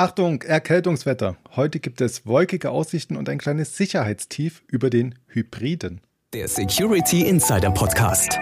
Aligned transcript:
Achtung, 0.00 0.40
Erkältungswetter. 0.40 1.36
Heute 1.56 1.78
gibt 1.78 2.00
es 2.00 2.24
wolkige 2.24 2.70
Aussichten 2.70 3.18
und 3.18 3.28
ein 3.28 3.36
kleines 3.36 3.76
Sicherheitstief 3.76 4.62
über 4.66 4.88
den 4.88 5.14
Hybriden. 5.26 6.00
Der 6.32 6.48
Security 6.48 7.28
Insider 7.28 7.70
Podcast. 7.70 8.38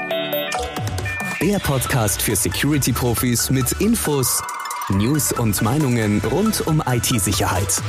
Der 1.42 1.58
Podcast 1.58 2.22
für 2.22 2.36
Security-Profis 2.36 3.50
mit 3.50 3.72
Infos, 3.80 4.40
News 4.88 5.32
und 5.32 5.60
Meinungen 5.60 6.20
rund 6.30 6.64
um 6.64 6.80
IT-Sicherheit. 6.86 7.82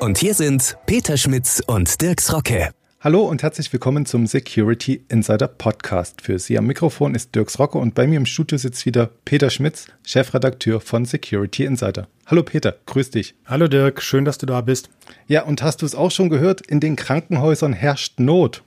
Und 0.00 0.16
hier 0.16 0.32
sind 0.32 0.78
Peter 0.86 1.18
Schmitz 1.18 1.62
und 1.66 2.00
Dirks 2.00 2.32
Rocke. 2.32 2.70
Hallo 3.00 3.20
und 3.20 3.44
herzlich 3.44 3.72
willkommen 3.72 4.06
zum 4.06 4.26
Security 4.26 5.04
Insider 5.08 5.46
Podcast. 5.46 6.20
Für 6.20 6.40
Sie 6.40 6.58
am 6.58 6.66
Mikrofon 6.66 7.14
ist 7.14 7.32
Dirks 7.32 7.60
Rocke 7.60 7.78
und 7.78 7.94
bei 7.94 8.08
mir 8.08 8.16
im 8.16 8.26
Studio 8.26 8.58
sitzt 8.58 8.84
wieder 8.86 9.10
Peter 9.24 9.50
Schmitz, 9.50 9.86
Chefredakteur 10.02 10.80
von 10.80 11.04
Security 11.04 11.64
Insider. 11.64 12.08
Hallo 12.26 12.42
Peter, 12.42 12.74
grüß 12.86 13.10
dich. 13.10 13.36
Hallo 13.46 13.68
Dirk, 13.68 14.02
schön, 14.02 14.24
dass 14.24 14.38
du 14.38 14.46
da 14.46 14.62
bist. 14.62 14.90
Ja, 15.28 15.44
und 15.44 15.62
hast 15.62 15.82
du 15.82 15.86
es 15.86 15.94
auch 15.94 16.10
schon 16.10 16.28
gehört? 16.28 16.60
In 16.62 16.80
den 16.80 16.96
Krankenhäusern 16.96 17.72
herrscht 17.72 18.18
Not. 18.18 18.64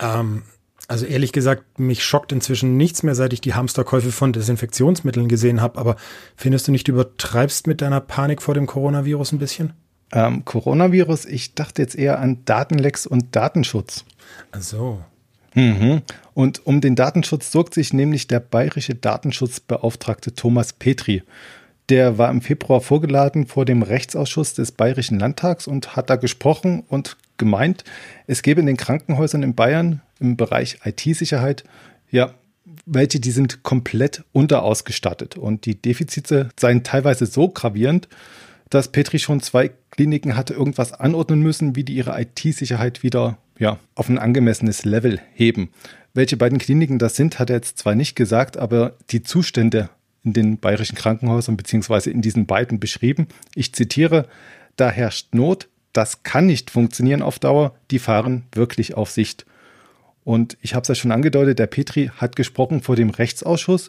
Ähm, 0.00 0.44
also 0.86 1.04
ehrlich 1.04 1.32
gesagt, 1.32 1.78
mich 1.78 2.02
schockt 2.02 2.32
inzwischen 2.32 2.78
nichts 2.78 3.02
mehr, 3.02 3.14
seit 3.14 3.34
ich 3.34 3.42
die 3.42 3.52
Hamsterkäufe 3.52 4.12
von 4.12 4.32
Desinfektionsmitteln 4.32 5.28
gesehen 5.28 5.60
habe. 5.60 5.78
Aber 5.78 5.96
findest 6.36 6.68
du 6.68 6.72
nicht, 6.72 6.88
du 6.88 6.92
übertreibst 6.92 7.66
mit 7.66 7.82
deiner 7.82 8.00
Panik 8.00 8.40
vor 8.40 8.54
dem 8.54 8.64
Coronavirus 8.64 9.32
ein 9.32 9.38
bisschen? 9.38 9.74
Ähm, 10.12 10.44
Coronavirus, 10.44 11.26
ich 11.26 11.54
dachte 11.54 11.82
jetzt 11.82 11.96
eher 11.96 12.18
an 12.18 12.44
Datenlecks 12.44 13.06
und 13.06 13.36
Datenschutz. 13.36 14.04
Ach 14.52 14.62
so. 14.62 15.00
Mhm. 15.54 16.02
Und 16.34 16.66
um 16.66 16.80
den 16.80 16.94
Datenschutz 16.94 17.50
sorgt 17.50 17.74
sich 17.74 17.92
nämlich 17.92 18.26
der 18.26 18.40
bayerische 18.40 18.94
Datenschutzbeauftragte 18.94 20.34
Thomas 20.34 20.72
Petri. 20.72 21.22
Der 21.88 22.18
war 22.18 22.30
im 22.30 22.42
Februar 22.42 22.80
vorgeladen 22.80 23.46
vor 23.46 23.64
dem 23.64 23.82
Rechtsausschuss 23.82 24.54
des 24.54 24.72
Bayerischen 24.72 25.18
Landtags 25.18 25.66
und 25.66 25.96
hat 25.96 26.10
da 26.10 26.16
gesprochen 26.16 26.84
und 26.88 27.16
gemeint, 27.38 27.84
es 28.26 28.42
gebe 28.42 28.60
in 28.60 28.66
den 28.66 28.76
Krankenhäusern 28.76 29.42
in 29.42 29.54
Bayern 29.54 30.02
im 30.20 30.36
Bereich 30.36 30.78
IT-Sicherheit 30.84 31.64
ja 32.10 32.34
welche, 32.86 33.20
die 33.20 33.30
sind 33.30 33.62
komplett 33.62 34.24
unterausgestattet 34.32 35.36
und 35.36 35.66
die 35.66 35.80
Defizite 35.80 36.50
seien 36.58 36.84
teilweise 36.84 37.26
so 37.26 37.48
gravierend, 37.48 38.08
dass 38.70 38.92
Petri 38.92 39.18
schon 39.18 39.40
zwei 39.40 39.70
Kliniken 39.90 40.36
hatte 40.36 40.54
irgendwas 40.54 40.92
anordnen 40.92 41.40
müssen, 41.40 41.76
wie 41.76 41.84
die 41.84 41.94
ihre 41.94 42.20
IT-Sicherheit 42.20 43.02
wieder 43.02 43.38
ja, 43.58 43.78
auf 43.94 44.08
ein 44.08 44.18
angemessenes 44.18 44.84
Level 44.84 45.20
heben. 45.34 45.70
Welche 46.14 46.36
beiden 46.36 46.58
Kliniken 46.58 46.98
das 46.98 47.16
sind, 47.16 47.38
hat 47.38 47.50
er 47.50 47.56
jetzt 47.56 47.78
zwar 47.78 47.94
nicht 47.94 48.14
gesagt, 48.14 48.56
aber 48.56 48.94
die 49.10 49.22
Zustände 49.22 49.90
in 50.24 50.32
den 50.32 50.58
bayerischen 50.58 50.96
Krankenhäusern 50.96 51.56
beziehungsweise 51.56 52.10
in 52.10 52.22
diesen 52.22 52.46
beiden 52.46 52.80
beschrieben. 52.80 53.28
Ich 53.54 53.72
zitiere, 53.72 54.28
da 54.76 54.90
herrscht 54.90 55.34
Not, 55.34 55.68
das 55.92 56.22
kann 56.22 56.46
nicht 56.46 56.70
funktionieren 56.70 57.22
auf 57.22 57.38
Dauer, 57.38 57.74
die 57.90 57.98
fahren 57.98 58.44
wirklich 58.52 58.94
auf 58.94 59.10
Sicht. 59.10 59.46
Und 60.24 60.58
ich 60.60 60.74
habe 60.74 60.82
es 60.82 60.88
ja 60.88 60.94
schon 60.94 61.12
angedeutet, 61.12 61.58
der 61.58 61.66
Petri 61.66 62.10
hat 62.16 62.36
gesprochen 62.36 62.82
vor 62.82 62.96
dem 62.96 63.10
Rechtsausschuss 63.10 63.88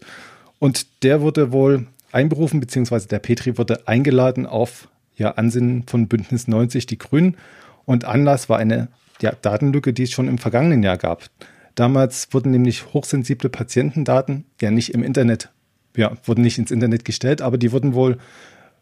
und 0.57 1.03
der 1.03 1.21
wurde 1.21 1.51
wohl 1.51 1.87
einberufen, 2.11 2.59
beziehungsweise 2.59 3.07
der 3.07 3.19
Petri 3.19 3.57
wurde 3.57 3.87
eingeladen 3.87 4.45
auf 4.45 4.89
ja, 5.15 5.31
Ansinnen 5.31 5.83
von 5.87 6.07
Bündnis 6.07 6.47
90 6.47 6.85
Die 6.85 6.97
Grünen. 6.97 7.37
Und 7.85 8.05
Anlass 8.05 8.49
war 8.49 8.57
eine 8.57 8.87
ja, 9.21 9.33
Datenlücke, 9.41 9.93
die 9.93 10.03
es 10.03 10.11
schon 10.11 10.27
im 10.27 10.37
vergangenen 10.37 10.83
Jahr 10.83 10.97
gab. 10.97 11.29
Damals 11.75 12.29
wurden 12.31 12.51
nämlich 12.51 12.93
hochsensible 12.93 13.49
Patientendaten 13.49 14.45
ja 14.61 14.71
nicht 14.71 14.93
im 14.93 15.03
Internet, 15.03 15.49
ja, 15.95 16.11
wurden 16.23 16.41
nicht 16.41 16.57
ins 16.57 16.71
Internet 16.71 17.05
gestellt, 17.05 17.41
aber 17.41 17.57
die 17.57 17.71
wurden 17.71 17.93
wohl 17.93 18.17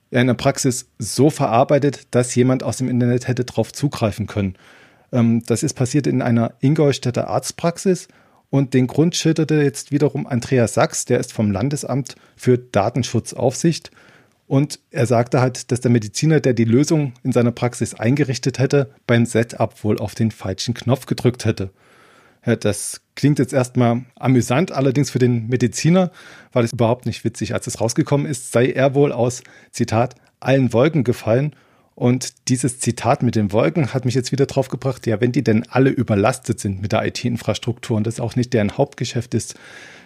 in 0.09 0.27
der 0.27 0.33
Praxis 0.35 0.89
so 0.97 1.29
verarbeitet, 1.29 2.07
dass 2.11 2.33
jemand 2.33 2.63
aus 2.63 2.77
dem 2.77 2.89
Internet 2.89 3.27
hätte 3.27 3.45
darauf 3.45 3.73
zugreifen 3.73 4.25
können. 4.25 4.55
Ähm, 5.11 5.43
das 5.45 5.63
ist 5.63 5.73
passiert 5.73 6.07
in 6.07 6.21
einer 6.21 6.53
Ingolstädter 6.59 7.27
Arztpraxis 7.27 8.07
und 8.49 8.73
den 8.73 8.87
Grund 8.87 9.15
schilderte 9.15 9.55
jetzt 9.55 9.91
wiederum 9.91 10.25
Andreas 10.25 10.73
Sachs, 10.73 11.05
der 11.05 11.19
ist 11.19 11.33
vom 11.33 11.51
Landesamt 11.51 12.15
für 12.35 12.57
Datenschutzaufsicht. 12.57 13.91
Und 14.47 14.79
er 14.91 15.05
sagte 15.05 15.41
halt, 15.41 15.71
dass 15.71 15.81
der 15.81 15.91
Mediziner, 15.91 16.39
der 16.39 16.53
die 16.53 16.63
Lösung 16.63 17.13
in 17.23 17.33
seiner 17.33 17.51
Praxis 17.51 17.93
eingerichtet 17.93 18.59
hätte, 18.59 18.89
beim 19.05 19.25
Setup 19.25 19.83
wohl 19.83 19.99
auf 19.99 20.15
den 20.15 20.31
falschen 20.31 20.73
Knopf 20.73 21.05
gedrückt 21.05 21.43
hätte. 21.43 21.71
Ja, 22.45 22.55
das 22.55 23.01
klingt 23.15 23.39
jetzt 23.39 23.51
erstmal 23.51 24.05
amüsant, 24.15 24.71
allerdings 24.71 25.09
für 25.09 25.19
den 25.19 25.47
Mediziner 25.47 26.11
war 26.53 26.61
das 26.61 26.71
überhaupt 26.71 27.05
nicht 27.05 27.25
witzig. 27.25 27.53
Als 27.53 27.67
es 27.67 27.81
rausgekommen 27.81 28.25
ist, 28.25 28.53
sei 28.53 28.71
er 28.71 28.95
wohl 28.95 29.11
aus, 29.11 29.43
Zitat, 29.71 30.15
allen 30.39 30.71
Wolken 30.71 31.03
gefallen 31.03 31.53
und 31.97 32.47
dieses 32.47 32.77
Zitat 32.79 33.23
mit 33.23 33.35
den 33.35 33.51
Wolken 33.51 33.91
hat 33.91 34.05
mich 34.05 34.13
jetzt 34.13 34.31
wieder 34.31 34.45
drauf 34.45 34.67
gebracht, 34.67 35.07
ja, 35.07 35.19
wenn 35.19 35.31
die 35.31 35.43
denn 35.43 35.65
alle 35.67 35.89
überlastet 35.89 36.59
sind 36.59 36.79
mit 36.79 36.91
der 36.91 37.03
IT-Infrastruktur 37.03 37.97
und 37.97 38.05
das 38.05 38.19
auch 38.19 38.35
nicht 38.35 38.53
deren 38.53 38.77
Hauptgeschäft 38.77 39.33
ist, 39.33 39.55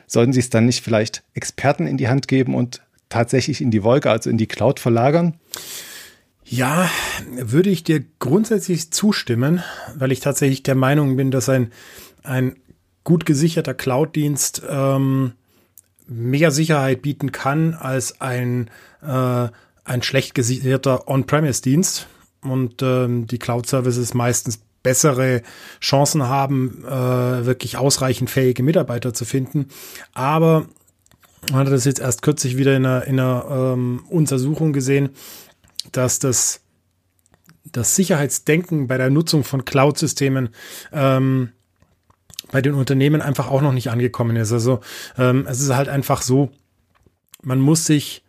sollten 0.07 0.31
sie 0.31 0.39
es 0.39 0.49
dann 0.49 0.65
nicht 0.65 0.85
vielleicht 0.85 1.21
Experten 1.33 1.87
in 1.87 1.97
die 1.97 2.07
Hand 2.07 2.29
geben 2.29 2.55
und 2.55 2.81
tatsächlich 3.09 3.59
in 3.59 3.71
die 3.71 3.83
Wolke, 3.83 4.09
also 4.09 4.29
in 4.29 4.37
die 4.37 4.47
Cloud 4.47 4.79
verlagern? 4.79 5.33
Ja, 6.45 6.89
würde 7.35 7.69
ich 7.69 7.83
dir 7.83 8.01
grundsätzlich 8.19 8.91
zustimmen, 8.91 9.61
weil 9.93 10.13
ich 10.13 10.21
tatsächlich 10.21 10.63
der 10.63 10.75
Meinung 10.75 11.17
bin, 11.17 11.29
dass 11.29 11.49
ein, 11.49 11.73
ein 12.23 12.55
gut 13.03 13.25
gesicherter 13.25 13.73
Cloud-Dienst 13.73 14.61
ähm, 14.65 15.33
mehr 16.07 16.51
Sicherheit 16.51 17.01
bieten 17.01 17.33
kann 17.33 17.73
als 17.73 18.21
ein 18.21 18.69
äh, 19.01 19.49
ein 19.83 20.03
schlecht 20.03 20.35
gesicherter 20.35 21.07
On-Premise-Dienst 21.07 22.07
und 22.41 22.81
ähm, 22.81 23.27
die 23.27 23.39
Cloud-Services 23.39 24.13
meistens 24.13 24.59
bessere 24.83 25.43
Chancen 25.79 26.23
haben, 26.23 26.83
äh, 26.85 27.45
wirklich 27.45 27.77
ausreichend 27.77 28.29
fähige 28.29 28.63
Mitarbeiter 28.63 29.13
zu 29.13 29.25
finden. 29.25 29.67
Aber 30.13 30.65
man 31.51 31.65
hat 31.65 31.73
das 31.73 31.85
jetzt 31.85 31.99
erst 31.99 32.21
kürzlich 32.21 32.57
wieder 32.57 32.75
in 32.75 32.85
einer, 32.85 33.05
in 33.05 33.19
einer 33.19 33.45
ähm, 33.73 34.03
Untersuchung 34.09 34.73
gesehen, 34.73 35.09
dass 35.91 36.19
das, 36.19 36.61
das 37.63 37.95
Sicherheitsdenken 37.95 38.87
bei 38.87 38.97
der 38.97 39.09
Nutzung 39.09 39.43
von 39.43 39.65
Cloud-Systemen 39.65 40.49
ähm, 40.91 41.51
bei 42.51 42.61
den 42.61 42.73
Unternehmen 42.73 43.21
einfach 43.21 43.49
auch 43.49 43.61
noch 43.61 43.71
nicht 43.71 43.89
angekommen 43.89 44.35
ist. 44.35 44.51
Also 44.51 44.81
ähm, 45.17 45.45
es 45.47 45.61
ist 45.61 45.73
halt 45.73 45.89
einfach 45.89 46.21
so, 46.21 46.51
man 47.43 47.59
muss 47.59 47.85
sich 47.85 48.23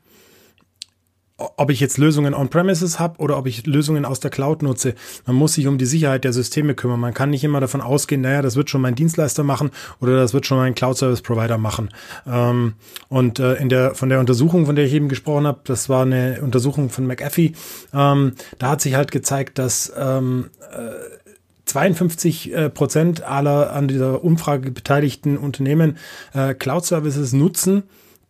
ob 1.56 1.70
ich 1.70 1.80
jetzt 1.80 1.98
Lösungen 1.98 2.34
on-premises 2.34 2.98
habe 2.98 3.18
oder 3.18 3.36
ob 3.38 3.46
ich 3.46 3.66
Lösungen 3.66 4.04
aus 4.04 4.20
der 4.20 4.30
Cloud 4.30 4.62
nutze, 4.62 4.94
man 5.26 5.36
muss 5.36 5.54
sich 5.54 5.66
um 5.66 5.78
die 5.78 5.86
Sicherheit 5.86 6.24
der 6.24 6.32
Systeme 6.32 6.74
kümmern. 6.74 7.00
Man 7.00 7.14
kann 7.14 7.30
nicht 7.30 7.44
immer 7.44 7.60
davon 7.60 7.80
ausgehen, 7.80 8.20
naja, 8.20 8.42
das 8.42 8.56
wird 8.56 8.70
schon 8.70 8.80
mein 8.80 8.94
Dienstleister 8.94 9.44
machen 9.44 9.70
oder 10.00 10.16
das 10.16 10.34
wird 10.34 10.46
schon 10.46 10.58
mein 10.58 10.74
Cloud-Service-Provider 10.74 11.58
machen. 11.58 11.90
Ähm, 12.26 12.74
und 13.08 13.38
äh, 13.38 13.54
in 13.54 13.68
der, 13.68 13.94
von 13.94 14.08
der 14.08 14.20
Untersuchung, 14.20 14.66
von 14.66 14.76
der 14.76 14.86
ich 14.86 14.92
eben 14.92 15.08
gesprochen 15.08 15.46
habe, 15.46 15.60
das 15.64 15.88
war 15.88 16.02
eine 16.02 16.40
Untersuchung 16.42 16.90
von 16.90 17.06
McAfee, 17.06 17.52
ähm, 17.92 18.32
da 18.58 18.70
hat 18.70 18.80
sich 18.80 18.94
halt 18.94 19.10
gezeigt, 19.10 19.58
dass 19.58 19.92
ähm, 19.96 20.50
äh, 20.72 21.22
52 21.66 22.52
äh, 22.52 22.70
Prozent 22.70 23.22
aller 23.22 23.72
an 23.72 23.88
dieser 23.88 24.24
Umfrage 24.24 24.70
beteiligten 24.70 25.38
Unternehmen 25.38 25.96
äh, 26.34 26.54
Cloud-Services 26.54 27.32
nutzen, 27.32 27.84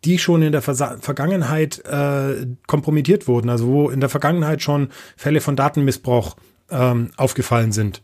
die 0.05 0.19
schon 0.19 0.43
in 0.43 0.53
der 0.53 0.63
Versa 0.63 0.97
Vergangenheit 1.01 1.85
äh, 1.85 2.47
kompromittiert 2.67 3.29
wurden, 3.29 3.49
also 3.49 3.67
wo 3.69 3.91
in 3.91 4.01
der 4.01 4.09
Vergangenheit 4.09 4.63
schon 4.63 4.89
Fälle 5.17 5.41
von 5.41 5.57
Datenmissbrauch 5.57 6.37
ähm, 6.71 7.11
aufgefallen 7.17 7.73
sind. 7.73 8.03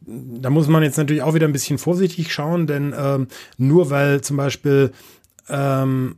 Da 0.00 0.50
muss 0.50 0.68
man 0.68 0.82
jetzt 0.82 0.98
natürlich 0.98 1.22
auch 1.22 1.34
wieder 1.34 1.46
ein 1.46 1.52
bisschen 1.52 1.78
vorsichtig 1.78 2.32
schauen, 2.32 2.66
denn 2.66 2.94
ähm, 2.96 3.28
nur 3.56 3.90
weil 3.90 4.20
zum 4.20 4.36
Beispiel 4.36 4.92
ähm, 5.48 6.16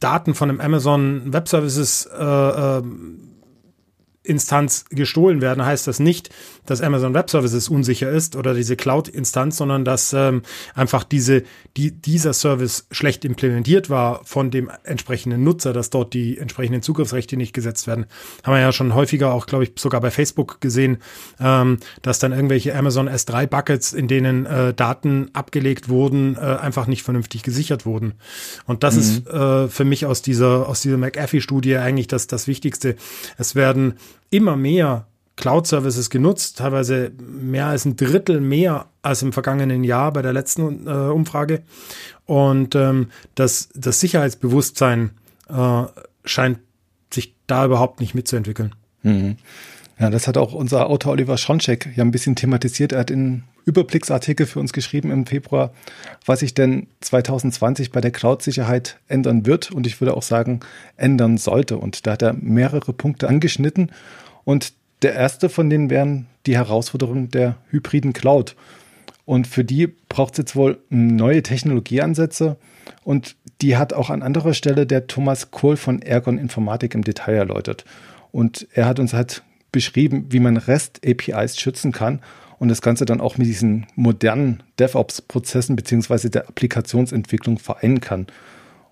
Daten 0.00 0.34
von 0.34 0.50
einem 0.50 0.60
Amazon 0.60 1.32
Web 1.32 1.48
Services 1.48 2.06
äh, 2.06 2.22
äh, 2.22 2.82
Instanz 4.24 4.84
gestohlen 4.90 5.40
werden, 5.40 5.64
heißt 5.64 5.86
das 5.88 5.98
nicht, 5.98 6.30
dass 6.64 6.80
Amazon 6.80 7.12
Web 7.12 7.28
Services 7.28 7.68
unsicher 7.68 8.08
ist 8.08 8.36
oder 8.36 8.54
diese 8.54 8.76
Cloud-Instanz, 8.76 9.56
sondern 9.56 9.84
dass 9.84 10.12
ähm, 10.12 10.42
einfach 10.74 11.02
diese, 11.02 11.42
die, 11.76 11.90
dieser 11.90 12.32
Service 12.32 12.86
schlecht 12.92 13.24
implementiert 13.24 13.90
war 13.90 14.20
von 14.24 14.52
dem 14.52 14.70
entsprechenden 14.84 15.42
Nutzer, 15.42 15.72
dass 15.72 15.90
dort 15.90 16.14
die 16.14 16.38
entsprechenden 16.38 16.82
Zugriffsrechte 16.82 17.36
nicht 17.36 17.52
gesetzt 17.52 17.88
werden. 17.88 18.06
Haben 18.44 18.54
wir 18.54 18.60
ja 18.60 18.70
schon 18.72 18.94
häufiger 18.94 19.32
auch, 19.32 19.46
glaube 19.46 19.64
ich, 19.64 19.72
sogar 19.76 20.00
bei 20.00 20.12
Facebook 20.12 20.60
gesehen, 20.60 20.98
ähm, 21.40 21.78
dass 22.02 22.20
dann 22.20 22.32
irgendwelche 22.32 22.76
Amazon 22.76 23.08
S3-Buckets, 23.08 23.92
in 23.92 24.06
denen 24.06 24.46
äh, 24.46 24.72
Daten 24.72 25.30
abgelegt 25.32 25.88
wurden, 25.88 26.36
äh, 26.36 26.40
einfach 26.40 26.86
nicht 26.86 27.02
vernünftig 27.02 27.42
gesichert 27.42 27.86
wurden. 27.86 28.14
Und 28.66 28.84
das 28.84 28.94
mhm. 28.94 29.00
ist 29.00 29.26
äh, 29.28 29.68
für 29.68 29.84
mich 29.84 30.06
aus 30.06 30.22
dieser, 30.22 30.68
aus 30.68 30.80
dieser 30.80 30.96
McAfee-Studie 30.96 31.76
eigentlich 31.76 32.06
das, 32.06 32.28
das 32.28 32.46
Wichtigste. 32.46 32.94
Es 33.36 33.56
werden 33.56 33.94
immer 34.32 34.56
mehr 34.56 35.06
Cloud-Services 35.36 36.10
genutzt, 36.10 36.58
teilweise 36.58 37.12
mehr 37.20 37.66
als 37.66 37.84
ein 37.84 37.96
Drittel 37.96 38.40
mehr 38.40 38.86
als 39.02 39.22
im 39.22 39.32
vergangenen 39.32 39.84
Jahr 39.84 40.12
bei 40.12 40.22
der 40.22 40.32
letzten 40.32 40.86
äh, 40.86 40.90
Umfrage. 40.90 41.62
Und 42.26 42.74
ähm, 42.74 43.08
das, 43.34 43.68
das 43.74 44.00
Sicherheitsbewusstsein 44.00 45.10
äh, 45.48 45.82
scheint 46.24 46.58
sich 47.12 47.34
da 47.46 47.64
überhaupt 47.64 48.00
nicht 48.00 48.14
mitzuentwickeln. 48.14 48.74
Mhm. 49.02 49.36
Ja, 50.02 50.10
das 50.10 50.26
hat 50.26 50.36
auch 50.36 50.52
unser 50.52 50.90
Autor 50.90 51.12
Oliver 51.12 51.38
Schoncheck 51.38 51.90
ja 51.94 52.02
ein 52.02 52.10
bisschen 52.10 52.34
thematisiert. 52.34 52.90
Er 52.90 52.98
hat 52.98 53.12
in 53.12 53.44
Überblicksartikel 53.66 54.46
für 54.46 54.58
uns 54.58 54.72
geschrieben 54.72 55.12
im 55.12 55.26
Februar, 55.26 55.72
was 56.26 56.40
sich 56.40 56.54
denn 56.54 56.88
2020 57.02 57.92
bei 57.92 58.00
der 58.00 58.10
Cloud-Sicherheit 58.10 58.98
ändern 59.06 59.46
wird 59.46 59.70
und 59.70 59.86
ich 59.86 60.00
würde 60.00 60.16
auch 60.16 60.24
sagen, 60.24 60.58
ändern 60.96 61.38
sollte. 61.38 61.76
Und 61.76 62.04
da 62.04 62.14
hat 62.14 62.22
er 62.22 62.32
mehrere 62.32 62.92
Punkte 62.92 63.28
angeschnitten 63.28 63.92
und 64.42 64.72
der 65.02 65.14
erste 65.14 65.48
von 65.48 65.70
denen 65.70 65.88
wären 65.88 66.26
die 66.46 66.56
Herausforderungen 66.56 67.28
der 67.28 67.54
hybriden 67.70 68.12
Cloud. 68.12 68.56
Und 69.24 69.46
für 69.46 69.62
die 69.62 69.86
braucht 69.86 70.32
es 70.32 70.38
jetzt 70.38 70.56
wohl 70.56 70.80
neue 70.90 71.44
Technologieansätze 71.44 72.56
und 73.04 73.36
die 73.60 73.76
hat 73.76 73.92
auch 73.92 74.10
an 74.10 74.22
anderer 74.22 74.54
Stelle 74.54 74.84
der 74.84 75.06
Thomas 75.06 75.52
Kohl 75.52 75.76
von 75.76 76.02
Ergon 76.02 76.38
Informatik 76.38 76.96
im 76.96 77.04
Detail 77.04 77.36
erläutert. 77.36 77.84
Und 78.32 78.66
er 78.72 78.86
hat 78.86 78.98
uns 78.98 79.12
halt 79.12 79.44
beschrieben, 79.72 80.26
wie 80.30 80.40
man 80.40 80.56
REST-APIs 80.56 81.58
schützen 81.58 81.92
kann 81.92 82.20
und 82.58 82.68
das 82.68 82.82
Ganze 82.82 83.04
dann 83.04 83.20
auch 83.20 83.38
mit 83.38 83.48
diesen 83.48 83.86
modernen 83.96 84.62
DevOps-Prozessen 84.78 85.74
beziehungsweise 85.74 86.30
der 86.30 86.48
Applikationsentwicklung 86.48 87.58
vereinen 87.58 88.00
kann. 88.00 88.26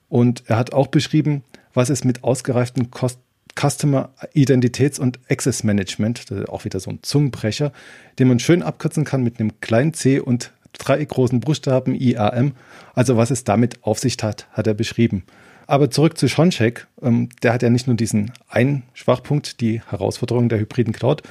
Und 0.08 0.42
er 0.46 0.56
hat 0.56 0.72
auch 0.72 0.88
beschrieben, 0.88 1.44
was 1.72 1.90
es 1.90 2.02
mit 2.02 2.24
ausgereiften 2.24 2.90
Kost 2.90 3.20
Customer 3.58 4.10
Identitäts- 4.34 4.98
und 4.98 5.18
Access 5.28 5.64
Management, 5.64 6.30
das 6.30 6.38
ist 6.38 6.48
auch 6.48 6.64
wieder 6.64 6.80
so 6.80 6.90
ein 6.90 7.00
Zungenbrecher, 7.02 7.72
den 8.18 8.28
man 8.28 8.38
schön 8.38 8.62
abkürzen 8.62 9.04
kann 9.04 9.22
mit 9.22 9.38
einem 9.38 9.60
kleinen 9.60 9.92
C 9.92 10.20
und 10.20 10.52
drei 10.72 11.04
großen 11.04 11.40
Buchstaben 11.40 11.94
IAM. 11.94 12.52
Also 12.94 13.16
was 13.16 13.30
es 13.30 13.44
damit 13.44 13.82
auf 13.82 13.98
sich 13.98 14.16
hat, 14.22 14.48
hat 14.52 14.66
er 14.66 14.74
beschrieben. 14.74 15.24
Aber 15.70 15.88
zurück 15.88 16.18
zu 16.18 16.28
Schoncheck. 16.28 16.88
Ähm, 17.00 17.28
der 17.44 17.52
hat 17.52 17.62
ja 17.62 17.70
nicht 17.70 17.86
nur 17.86 17.94
diesen 17.94 18.32
einen 18.48 18.82
Schwachpunkt, 18.92 19.60
die 19.60 19.80
Herausforderung 19.80 20.48
der 20.48 20.58
hybriden 20.58 20.92
Cloud, 20.92 21.22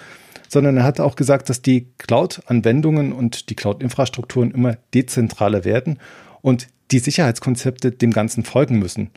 sondern 0.48 0.78
er 0.78 0.86
hat 0.86 1.02
auch 1.02 1.18
gesagt, 1.18 1.50
dass 1.50 1.62
die 1.62 1.88
Cloud-Anwendungen 1.98 3.12
und 3.12 3.50
die 3.50 3.56
Cloud-Infrastrukturen 3.56 4.52
immer 4.52 4.78
dezentraler 4.94 5.66
werden 5.66 6.00
und 6.42 6.68
die 6.92 7.00
Sicherheitskonzepte 7.00 7.92
dem 7.92 8.12
Ganzen 8.12 8.46
folgen 8.46 8.80
müssen. 8.80 9.10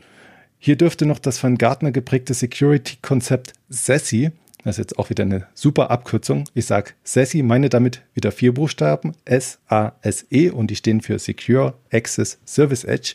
Hier 0.59 0.75
dürfte 0.75 1.05
noch 1.05 1.19
das 1.19 1.39
von 1.39 1.57
Gartner 1.57 1.93
geprägte 1.93 2.33
Security-Konzept 2.33 3.53
SASE, 3.69 4.33
das 4.65 4.75
ist 4.75 4.79
jetzt 4.79 4.99
auch 4.99 5.09
wieder 5.09 5.23
eine 5.23 5.47
super 5.53 5.91
Abkürzung. 5.91 6.45
Ich 6.53 6.65
sage 6.65 6.91
SASE, 7.03 7.43
meine 7.43 7.69
damit 7.69 8.01
wieder 8.13 8.31
vier 8.31 8.53
Buchstaben, 8.53 9.13
S-A-S-E 9.25 10.49
und 10.49 10.67
die 10.67 10.75
stehen 10.77 11.01
für 11.01 11.19
Secure 11.19 11.75
Access 11.91 12.39
Service 12.45 12.85
Edge. 12.85 13.13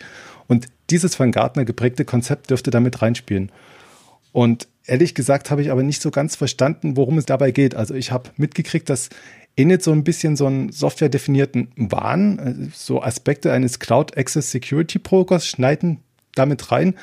Dieses 0.91 1.15
von 1.15 1.33
Gartner 1.33 1.65
geprägte 1.65 2.05
Konzept 2.05 2.51
dürfte 2.51 2.71
damit 2.71 3.03
reinspielen. 3.03 3.53
Und 4.33 4.69
Ehrlich 4.89 5.15
gesagt 5.15 5.51
habe 5.51 5.61
ich 5.61 5.71
aber 5.71 5.83
nicht 5.83 6.01
so 6.01 6.11
ganz 6.11 6.35
verstanden, 6.35 6.97
worum 6.97 7.19
es 7.19 7.27
dabei 7.27 7.51
geht. 7.51 7.75
Also 7.75 7.93
ich 7.93 8.11
habe 8.11 8.31
mitgekriegt, 8.39 8.89
dass 8.89 9.11
Init 9.55 9.83
so 9.83 9.93
ein 9.93 10.03
bisschen 10.03 10.35
so 10.35 10.47
einen 10.47 10.73
software-definierten 10.73 11.73
Wahn, 11.77 12.39
äh, 12.39 12.71
so 12.75 13.03
Aspekte 13.03 13.53
eines 13.53 13.81
Cloud 13.81 14.17
Access 14.17 14.51
Security 14.51 14.99
Brokers 14.99 15.47
schneiden 15.47 16.01
damit 16.35 16.73
rein. 16.73 16.95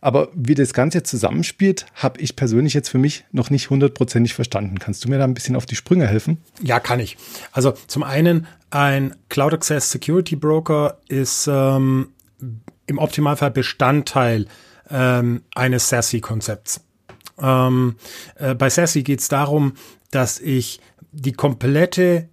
Aber 0.00 0.28
wie 0.34 0.54
das 0.54 0.72
Ganze 0.72 0.98
jetzt 0.98 1.10
zusammenspielt, 1.10 1.84
habe 1.94 2.18
ich 2.22 2.34
persönlich 2.34 2.72
jetzt 2.72 2.88
für 2.88 2.98
mich 2.98 3.24
noch 3.30 3.50
nicht 3.50 3.68
hundertprozentig 3.68 4.32
verstanden. 4.32 4.78
Kannst 4.78 5.04
du 5.04 5.10
mir 5.10 5.18
da 5.18 5.24
ein 5.24 5.34
bisschen 5.34 5.56
auf 5.56 5.66
die 5.66 5.76
Sprünge 5.76 6.06
helfen? 6.06 6.38
Ja, 6.62 6.80
kann 6.80 6.98
ich. 6.98 7.18
Also 7.52 7.74
zum 7.88 8.04
einen, 8.04 8.46
ein 8.70 9.14
Cloud 9.28 9.52
Access 9.52 9.90
Security 9.90 10.36
Broker 10.36 10.96
ist 11.08 11.46
ähm, 11.46 12.08
im 12.86 12.98
Optimalfall 12.98 13.50
Bestandteil 13.50 14.46
ähm, 14.90 15.42
eines 15.54 15.88
SASE-Konzepts. 15.88 16.80
Ähm, 17.40 17.96
äh, 18.36 18.54
bei 18.54 18.70
Sassy 18.70 19.02
geht 19.02 19.20
es 19.20 19.28
darum, 19.28 19.74
dass 20.10 20.38
ich 20.38 20.80
die 21.12 21.32
komplette 21.32 22.28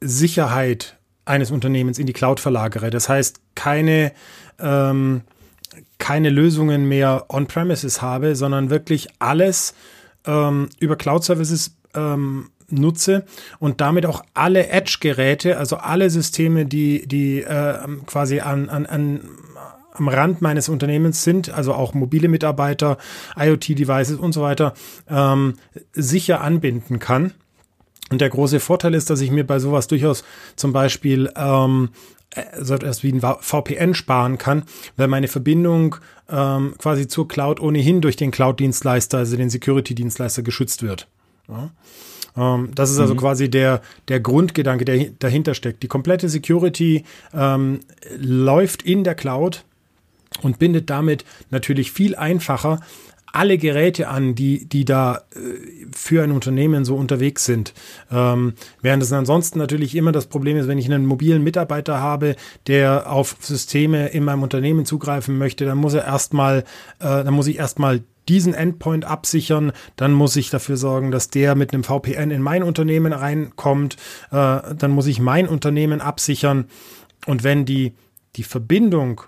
Sicherheit 0.00 0.96
eines 1.24 1.50
Unternehmens 1.50 1.98
in 1.98 2.06
die 2.06 2.12
Cloud 2.12 2.40
verlagere. 2.40 2.90
Das 2.90 3.08
heißt, 3.08 3.40
keine, 3.54 4.12
ähm, 4.58 5.22
keine 5.98 6.30
Lösungen 6.30 6.88
mehr 6.88 7.26
on-premises 7.28 8.02
habe, 8.02 8.34
sondern 8.34 8.70
wirklich 8.70 9.08
alles 9.18 9.74
ähm, 10.26 10.68
über 10.80 10.96
Cloud-Services 10.96 11.76
ähm, 11.94 12.50
nutze 12.68 13.24
und 13.58 13.80
damit 13.80 14.06
auch 14.06 14.22
alle 14.34 14.68
Edge-Geräte, 14.68 15.58
also 15.58 15.76
alle 15.76 16.08
Systeme, 16.10 16.66
die, 16.66 17.06
die 17.06 17.42
äh, 17.42 17.78
quasi 18.06 18.40
an, 18.40 18.68
an, 18.68 18.86
an 18.86 19.20
am 20.00 20.08
Rand 20.08 20.42
meines 20.42 20.68
Unternehmens 20.68 21.22
sind, 21.22 21.50
also 21.50 21.74
auch 21.74 21.94
mobile 21.94 22.28
Mitarbeiter, 22.28 22.98
IoT-Devices 23.36 24.18
und 24.18 24.32
so 24.32 24.42
weiter, 24.42 24.74
ähm, 25.08 25.54
sicher 25.92 26.40
anbinden 26.40 26.98
kann. 26.98 27.32
Und 28.10 28.20
der 28.20 28.30
große 28.30 28.58
Vorteil 28.58 28.94
ist, 28.94 29.10
dass 29.10 29.20
ich 29.20 29.30
mir 29.30 29.46
bei 29.46 29.60
sowas 29.60 29.86
durchaus 29.86 30.24
zum 30.56 30.72
Beispiel 30.72 31.30
ähm, 31.36 31.90
so 32.58 32.74
etwas 32.74 33.02
wie 33.02 33.12
ein 33.12 33.20
VPN 33.20 33.94
sparen 33.94 34.38
kann, 34.38 34.64
weil 34.96 35.08
meine 35.08 35.28
Verbindung 35.28 35.96
ähm, 36.28 36.74
quasi 36.78 37.06
zur 37.06 37.28
Cloud 37.28 37.60
ohnehin 37.60 38.00
durch 38.00 38.16
den 38.16 38.30
Cloud-Dienstleister, 38.30 39.18
also 39.18 39.36
den 39.36 39.50
Security-Dienstleister 39.50 40.42
geschützt 40.42 40.82
wird. 40.82 41.08
Ja. 41.48 41.70
Ähm, 42.36 42.70
das 42.74 42.90
ist 42.90 42.98
also 42.98 43.14
mhm. 43.14 43.18
quasi 43.18 43.50
der, 43.50 43.82
der 44.08 44.20
Grundgedanke, 44.20 44.84
der 44.84 45.10
dahinter 45.18 45.54
steckt. 45.54 45.82
Die 45.82 45.88
komplette 45.88 46.28
Security 46.28 47.04
ähm, 47.34 47.80
läuft 48.16 48.82
in 48.82 49.04
der 49.04 49.14
Cloud 49.14 49.64
und 50.42 50.58
bindet 50.58 50.90
damit 50.90 51.24
natürlich 51.50 51.92
viel 51.92 52.14
einfacher 52.16 52.80
alle 53.32 53.58
Geräte 53.58 54.08
an, 54.08 54.34
die, 54.34 54.66
die 54.66 54.84
da 54.84 55.22
äh, 55.34 55.38
für 55.92 56.22
ein 56.22 56.32
Unternehmen 56.32 56.84
so 56.84 56.96
unterwegs 56.96 57.44
sind. 57.44 57.74
Ähm, 58.10 58.54
während 58.82 59.02
es 59.02 59.12
ansonsten 59.12 59.58
natürlich 59.58 59.94
immer 59.94 60.12
das 60.12 60.26
Problem 60.26 60.56
ist, 60.56 60.68
wenn 60.68 60.78
ich 60.78 60.86
einen 60.86 61.06
mobilen 61.06 61.42
Mitarbeiter 61.42 62.00
habe, 62.00 62.36
der 62.66 63.10
auf 63.10 63.36
Systeme 63.40 64.08
in 64.08 64.24
meinem 64.24 64.42
Unternehmen 64.42 64.84
zugreifen 64.84 65.38
möchte, 65.38 65.64
dann 65.64 65.78
muss 65.78 65.94
er 65.94 66.04
erstmal, 66.04 66.60
äh, 66.98 67.24
dann 67.24 67.34
muss 67.34 67.46
ich 67.46 67.58
erstmal 67.58 68.02
diesen 68.28 68.54
Endpoint 68.54 69.04
absichern, 69.04 69.72
dann 69.96 70.12
muss 70.12 70.36
ich 70.36 70.50
dafür 70.50 70.76
sorgen, 70.76 71.10
dass 71.10 71.30
der 71.30 71.54
mit 71.54 71.72
einem 71.72 71.84
VPN 71.84 72.30
in 72.30 72.42
mein 72.42 72.62
Unternehmen 72.62 73.12
reinkommt, 73.12 73.96
äh, 74.30 74.60
dann 74.76 74.90
muss 74.90 75.06
ich 75.06 75.20
mein 75.20 75.48
Unternehmen 75.48 76.00
absichern. 76.00 76.66
Und 77.26 77.44
wenn 77.44 77.64
die, 77.64 77.94
die 78.36 78.44
Verbindung 78.44 79.22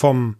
vom 0.00 0.36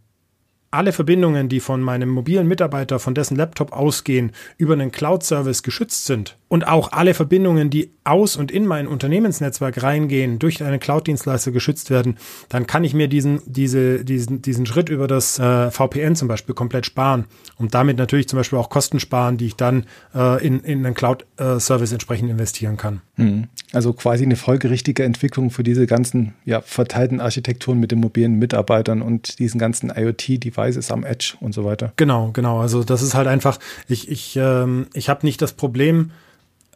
alle 0.71 0.93
Verbindungen, 0.93 1.49
die 1.49 1.61
von 1.61 1.83
meinem 1.83 2.09
mobilen 2.09 2.47
Mitarbeiter, 2.47 3.01
von 3.01 3.15
dessen 3.15 3.37
Laptop 3.37 3.73
ausgehen, 3.73 4.31
über 4.57 4.75
einen 4.75 4.93
Cloud-Service 4.93 5.65
geschützt 5.65 6.07
sind 6.07 6.39
und 6.49 6.67
auch 6.67 6.93
alle 6.93 7.13
Verbindungen, 7.13 7.71
die 7.71 7.91
aus 8.05 8.37
und 8.37 8.53
in 8.53 8.67
mein 8.67 8.87
Unternehmensnetzwerk 8.87 9.83
reingehen, 9.83 10.39
durch 10.39 10.63
einen 10.63 10.79
Cloud-Dienstleister 10.79 11.51
geschützt 11.51 11.91
werden, 11.91 12.19
dann 12.49 12.69
kann 12.69 12.85
ich 12.85 12.95
mir 12.95 13.09
diesen, 13.09 13.43
diese, 13.47 14.05
diesen, 14.05 14.43
diesen 14.43 14.65
Schritt 14.65 14.89
über 14.89 15.09
das 15.09 15.41
äh, 15.41 15.73
VPN 15.73 16.15
zum 16.15 16.29
Beispiel 16.29 16.55
komplett 16.55 16.87
sparen 16.87 17.25
und 17.59 17.75
damit 17.75 17.99
natürlich 17.99 18.29
zum 18.29 18.39
Beispiel 18.39 18.59
auch 18.59 18.71
Kosten 18.71 19.01
sparen, 19.01 19.39
die 19.39 19.47
ich 19.47 19.57
dann 19.57 19.87
äh, 20.15 20.47
in, 20.47 20.61
in 20.61 20.87
einen 20.87 20.95
Cloud-Service 20.95 21.91
entsprechend 21.91 22.31
investieren 22.31 22.77
kann. 22.77 23.03
Mhm. 23.17 23.49
Also 23.73 23.93
quasi 23.93 24.25
eine 24.25 24.37
folgerichtige 24.37 25.05
Entwicklung 25.05 25.51
für 25.51 25.63
diese 25.63 25.87
ganzen 25.87 26.35
ja, 26.45 26.61
verteilten 26.61 27.21
Architekturen 27.21 27.79
mit 27.79 27.93
den 27.93 28.01
mobilen 28.01 28.35
Mitarbeitern 28.35 29.01
und 29.01 29.39
diesen 29.39 29.61
ganzen 29.61 29.93
IoT-Devices 29.95 30.91
am 30.91 31.05
Edge 31.05 31.35
und 31.41 31.55
so 31.55 31.65
weiter. 31.65 31.93
Genau, 31.97 32.31
genau. 32.33 32.61
Also 32.61 32.83
das 32.83 33.01
ist 33.03 33.15
halt 33.15 33.29
einfach, 33.29 33.59
ich, 33.87 34.11
ich, 34.11 34.37
ähm, 34.37 34.87
ich 34.93 35.09
habe 35.09 35.25
nicht 35.25 35.41
das 35.41 35.53
Problem, 35.53 36.11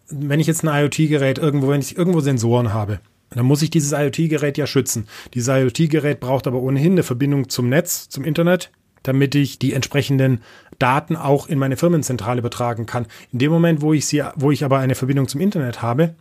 wenn 0.09 0.39
ich 0.39 0.47
jetzt 0.47 0.65
ein 0.65 0.69
IoT-Gerät 0.69 1.39
irgendwo, 1.39 1.69
wenn 1.69 1.81
ich 1.81 1.97
irgendwo 1.99 2.21
Sensoren 2.21 2.73
habe, 2.73 3.01
dann 3.31 3.47
muss 3.47 3.63
ich 3.63 3.71
dieses 3.71 3.93
IoT-Gerät 3.93 4.57
ja 4.59 4.67
schützen. 4.67 5.09
Dieses 5.35 5.49
IoT-Gerät 5.49 6.21
braucht 6.21 6.47
aber 6.47 6.61
ohnehin 6.61 6.93
eine 6.93 7.03
Verbindung 7.03 7.49
zum 7.49 7.69
Netz, 7.69 8.09
zum 8.09 8.23
Internet, 8.25 8.71
damit 9.03 9.35
ich 9.35 9.59
die 9.59 9.73
entsprechenden 9.73 10.41
Daten 10.79 11.17
auch 11.17 11.49
in 11.49 11.59
meine 11.59 11.77
Firmenzentrale 11.77 12.39
übertragen 12.39 12.87
kann. 12.87 13.07
In 13.33 13.41
dem 13.41 13.51
Moment, 13.51 13.81
wo 13.81 13.93
ich 13.93 14.07
sie, 14.07 14.23
wo 14.37 14.51
ich 14.51 14.65
aber 14.65 14.79
eine 14.79 14.95
Verbindung 14.95 15.27
zum 15.27 15.41
Internet 15.41 15.83
habe, 15.83 16.15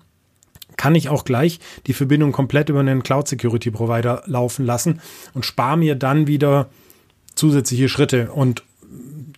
kann 0.77 0.95
ich 0.95 1.09
auch 1.09 1.25
gleich 1.25 1.59
die 1.87 1.93
Verbindung 1.93 2.31
komplett 2.31 2.69
über 2.69 2.79
einen 2.79 3.03
Cloud 3.03 3.27
Security 3.27 3.71
Provider 3.71 4.23
laufen 4.25 4.65
lassen 4.65 5.01
und 5.33 5.45
spare 5.45 5.77
mir 5.77 5.95
dann 5.95 6.27
wieder 6.27 6.69
zusätzliche 7.35 7.89
Schritte 7.89 8.31
und 8.31 8.63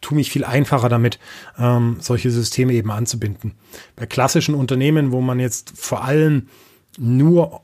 tue 0.01 0.15
mich 0.15 0.30
viel 0.30 0.44
einfacher 0.44 0.89
damit, 0.89 1.20
ähm, 1.58 1.98
solche 2.00 2.30
Systeme 2.30 2.74
eben 2.74 2.92
anzubinden. 2.92 3.54
Bei 3.96 4.06
klassischen 4.06 4.56
Unternehmen, 4.56 5.12
wo 5.12 5.22
man 5.22 5.39
jetzt 5.39 5.74
vor 5.75 6.04
allem 6.04 6.48
nur 6.98 7.62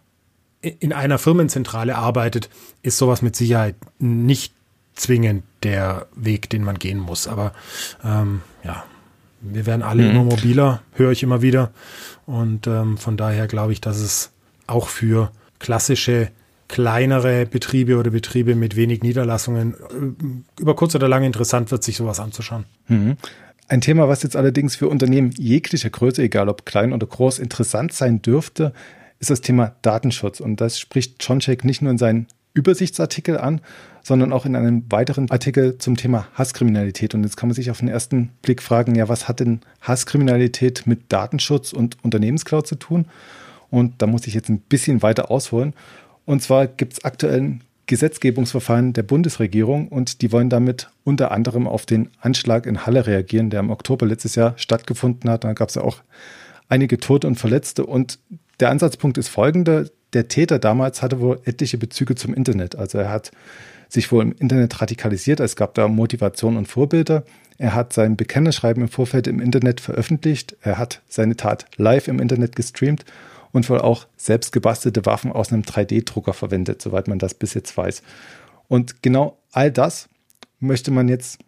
in 0.62 0.94
einer 0.94 1.18
Firmenzentrale 1.18 1.96
arbeitet, 1.96 2.50
ist 2.84 2.98
sowas 2.98 3.22
mit 3.22 3.36
Sicherheit 3.36 3.76
nicht 4.00 4.54
zwingend 4.94 5.44
der 5.64 6.08
Weg, 6.16 6.50
den 6.50 6.64
man 6.64 6.78
gehen 6.78 7.00
muss. 7.00 7.28
Aber 7.28 7.54
ähm, 8.04 8.42
ja, 8.64 8.84
wir 9.42 9.66
werden 9.66 9.82
alle 9.82 10.04
mhm. 10.04 10.10
immer 10.12 10.24
mobiler, 10.24 10.82
höre 10.94 11.12
ich 11.12 11.24
immer 11.24 11.42
wieder. 11.42 11.72
Und 12.26 12.68
ähm, 12.68 12.98
von 12.98 13.18
daher 13.18 13.48
glaube 13.48 13.74
ich, 13.74 13.82
dass 13.82 13.98
es 13.98 14.32
auch 14.68 14.88
für 14.88 15.32
klassische 15.60 16.30
kleinere 16.68 17.46
Betriebe 17.46 17.98
oder 17.98 18.12
Betriebe 18.12 18.56
mit 18.56 18.76
wenig 18.78 19.04
Niederlassungen 19.04 19.74
äh, 19.74 20.62
über 20.62 20.76
kurz 20.76 20.96
oder 20.96 21.10
lang 21.10 21.24
interessant 21.24 21.70
wird, 21.70 21.84
sich 21.84 21.98
sowas 21.98 22.20
anzuschauen. 22.20 22.66
Mhm. 22.88 23.18
Ein 23.68 23.82
Thema, 23.82 24.08
was 24.08 24.24
jetzt 24.24 24.36
allerdings 24.36 24.76
für 24.76 24.88
Unternehmen 24.88 25.32
jeglicher 25.38 25.90
Größe, 25.90 26.24
egal 26.24 26.50
ob 26.50 26.66
klein 26.66 26.94
oder 26.94 27.08
groß, 27.08 27.40
interessant 27.40 27.94
sein 27.94 28.22
dürfte, 28.22 28.74
ist 29.20 29.30
das 29.30 29.42
Thema 29.42 29.76
Datenschutz. 29.82 30.40
Und 30.40 30.62
das 30.62 30.80
spricht 30.80 31.24
John 31.24 31.42
Shake 31.42 31.64
nicht 31.64 31.82
nur 31.82 31.92
in 31.92 31.98
seinen 31.98 32.28
Übersichtsartikel 32.54 33.38
an, 33.38 33.62
sondern 34.04 34.34
auch 34.34 34.46
in 34.46 34.56
einem 34.56 34.84
weiteren 34.90 35.30
Artikel 35.30 35.78
zum 35.78 35.96
Thema 35.96 36.28
Hasskriminalität. 36.34 37.14
Und 37.14 37.24
jetzt 37.24 37.38
kann 37.38 37.50
man 37.50 37.56
sich 37.56 37.72
auf 37.72 37.80
den 37.80 37.88
ersten 37.88 38.30
Blick 38.42 38.62
fragen, 38.62 38.96
ja, 38.96 39.10
was 39.10 39.28
hat 39.28 39.40
denn 39.40 39.62
Hasskriminalität 39.82 40.88
mit 40.88 41.12
Datenschutz 41.12 41.74
und 41.74 41.98
Unternehmenscloud 42.04 42.68
zu 42.68 42.76
tun? 42.76 43.06
Und 43.70 44.02
da 44.02 44.08
muss 44.08 44.28
ich 44.28 44.34
jetzt 44.34 44.50
ein 44.50 44.60
bisschen 44.60 45.02
weiter 45.02 45.32
ausholen. 45.32 45.74
Und 46.26 46.42
zwar 46.42 46.68
gibt 46.68 46.94
es 46.94 47.06
aktuell 47.06 47.42
ein 47.42 47.64
Gesetzgebungsverfahren 47.88 48.94
der 48.94 49.04
Bundesregierung 49.04 49.90
und 49.90 50.22
die 50.22 50.32
wollen 50.32 50.50
damit 50.50 50.90
unter 51.04 51.32
anderem 51.32 51.68
auf 51.68 51.86
den 51.86 52.10
Anschlag 52.22 52.66
in 52.66 52.86
Halle 52.86 53.06
reagieren, 53.06 53.50
der 53.50 53.60
im 53.60 53.70
Oktober 53.70 54.06
letztes 54.06 54.36
Jahr 54.36 54.54
stattgefunden 54.58 55.30
hat. 55.30 55.44
Da 55.44 55.54
gab 55.54 55.70
es 55.70 55.76
ja 55.76 55.82
auch 55.82 55.98
einige 56.72 56.98
Tote 56.98 57.28
und 57.28 57.36
Verletzte. 57.36 57.86
Und 57.86 58.18
der 58.60 58.70
Ansatzpunkt 58.70 59.18
ist 59.18 59.28
folgender. 59.28 59.86
Der 60.14 60.28
Täter 60.28 60.58
damals 60.58 61.02
hatte 61.02 61.20
wohl 61.20 61.40
etliche 61.46 61.78
Bezüge 61.78 62.16
zum 62.16 62.34
Internet. 62.34 62.76
Also 62.76 62.98
er 62.98 63.10
hat 63.10 63.32
sich 63.90 64.12
wohl 64.12 64.24
im 64.24 64.32
Internet 64.32 64.82
radikalisiert. 64.82 65.42
Es 65.42 65.56
gab 65.56 65.74
da 65.74 65.88
Motivation 65.88 66.58
und 66.58 66.68
Vorbilder. 66.68 67.24
Er 67.58 67.76
hat 67.76 67.94
sein 67.94 68.16
Bekennerschreiben 68.16 68.84
im 68.84 68.90
Vorfeld 68.90 69.28
im 69.28 69.40
Internet 69.40 69.82
veröffentlicht. 69.82 70.56
Er 70.62 70.78
hat 70.78 71.02
seine 71.10 71.36
Tat 71.36 71.66
live 71.76 72.08
im 72.08 72.20
Internet 72.20 72.56
gestreamt 72.56 73.06
und 73.52 73.70
wohl 73.70 73.80
auch 73.80 74.08
selbst 74.16 74.54
gebastelte 74.54 75.06
Waffen 75.06 75.32
aus 75.32 75.52
einem 75.52 75.64
3D-Drucker 75.64 76.34
verwendet, 76.34 76.82
soweit 76.82 77.10
man 77.10 77.20
das 77.20 77.34
bis 77.34 77.54
jetzt 77.54 77.76
weiß. 77.76 78.02
Und 78.70 79.04
genau 79.04 79.38
all 79.52 79.72
das 79.72 80.08
möchte 80.60 80.90
man 80.92 81.10
jetzt 81.10 81.40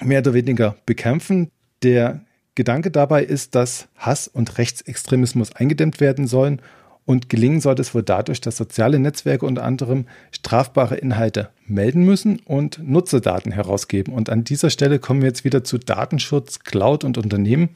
mehr 0.00 0.18
oder 0.18 0.34
weniger 0.34 0.76
bekämpfen. 0.84 1.50
Der 1.84 2.20
Gedanke 2.58 2.90
dabei 2.90 3.22
ist, 3.22 3.54
dass 3.54 3.86
Hass 3.96 4.26
und 4.26 4.58
Rechtsextremismus 4.58 5.54
eingedämmt 5.54 6.00
werden 6.00 6.26
sollen 6.26 6.60
und 7.04 7.28
gelingen 7.28 7.60
sollte 7.60 7.82
es 7.82 7.94
wohl 7.94 8.02
dadurch, 8.02 8.40
dass 8.40 8.56
soziale 8.56 8.98
Netzwerke 8.98 9.46
unter 9.46 9.62
anderem 9.62 10.06
strafbare 10.32 10.96
Inhalte 10.96 11.50
melden 11.66 12.02
müssen 12.04 12.40
und 12.40 12.80
Nutzerdaten 12.82 13.52
herausgeben. 13.52 14.12
Und 14.12 14.28
an 14.28 14.42
dieser 14.42 14.70
Stelle 14.70 14.98
kommen 14.98 15.22
wir 15.22 15.28
jetzt 15.28 15.44
wieder 15.44 15.62
zu 15.62 15.78
Datenschutz, 15.78 16.58
Cloud 16.64 17.04
und 17.04 17.16
Unternehmen, 17.16 17.70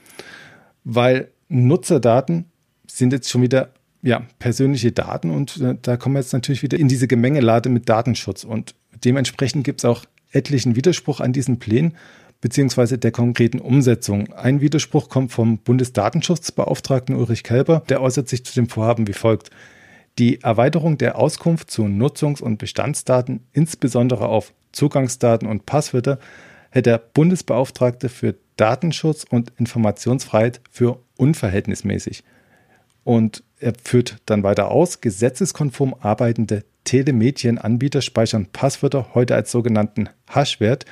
weil 0.83 1.29
Nutzerdaten 1.49 2.47
sind 2.89 3.12
jetzt 3.12 3.31
schon 3.31 3.43
wieder 3.43 3.71
ja, 4.03 4.27
persönliche 4.41 4.91
Daten 4.91 5.31
und 5.31 5.61
äh, 5.61 5.77
da 5.81 5.97
kommen 5.97 6.17
wir 6.17 6.21
jetzt 6.21 6.33
natürlich 6.33 6.65
wieder 6.65 6.77
in 6.77 6.89
diese 6.89 7.07
Gemengelade 7.07 7.69
mit 7.69 7.89
Datenschutz 7.89 8.43
und 8.43 8.75
dementsprechend 9.05 9.62
gibt 9.62 9.81
es 9.81 9.85
auch 9.85 10.05
etlichen 10.33 10.75
Widerspruch 10.75 11.21
an 11.21 11.33
diesen 11.33 11.61
Plänen 11.61 11.95
beziehungsweise 12.42 12.99
der 12.99 13.12
konkreten 13.12 13.61
Umsetzung. 13.61 14.30
Ein 14.34 14.61
Widerspruch 14.61 15.08
kommt 15.08 15.32
vom 15.32 15.58
Bundesdatenschutzbeauftragten 15.58 17.16
Ulrich 17.16 17.44
Kelber, 17.44 17.82
der 17.88 18.02
äußert 18.02 18.28
sich 18.28 18.44
zu 18.44 18.52
dem 18.52 18.68
Vorhaben 18.68 19.06
wie 19.06 19.14
folgt. 19.14 19.49
Die 20.18 20.42
Erweiterung 20.42 20.99
der 20.99 21.18
Auskunft 21.18 21.70
zu 21.70 21.84
Nutzungs- 21.84 22.42
und 22.42 22.58
Bestandsdaten, 22.58 23.46
insbesondere 23.52 24.28
auf 24.28 24.52
Zugangsdaten 24.72 25.49
und 25.49 25.64
Passwörter, 25.64 26.18
hält 26.70 26.87
der 26.87 26.99
Bundesbeauftragte 26.99 28.08
für 28.08 28.34
Datenschutz 28.56 29.25
und 29.28 29.52
Informationsfreiheit 29.58 30.61
für 30.70 30.99
unverhältnismäßig. 31.16 32.25
Und 33.04 33.44
er 33.58 33.72
führt 33.82 34.18
dann 34.26 34.42
weiter 34.42 34.70
aus, 34.70 35.00
gesetzeskonform 35.00 35.94
arbeitende 36.00 36.64
Telemedienanbieter 36.84 38.02
speichern 38.02 38.46
Passwörter 38.52 39.14
heute 39.14 39.37
als 39.37 39.52
sogenannten 39.52 40.08
Hashwert 40.28 40.87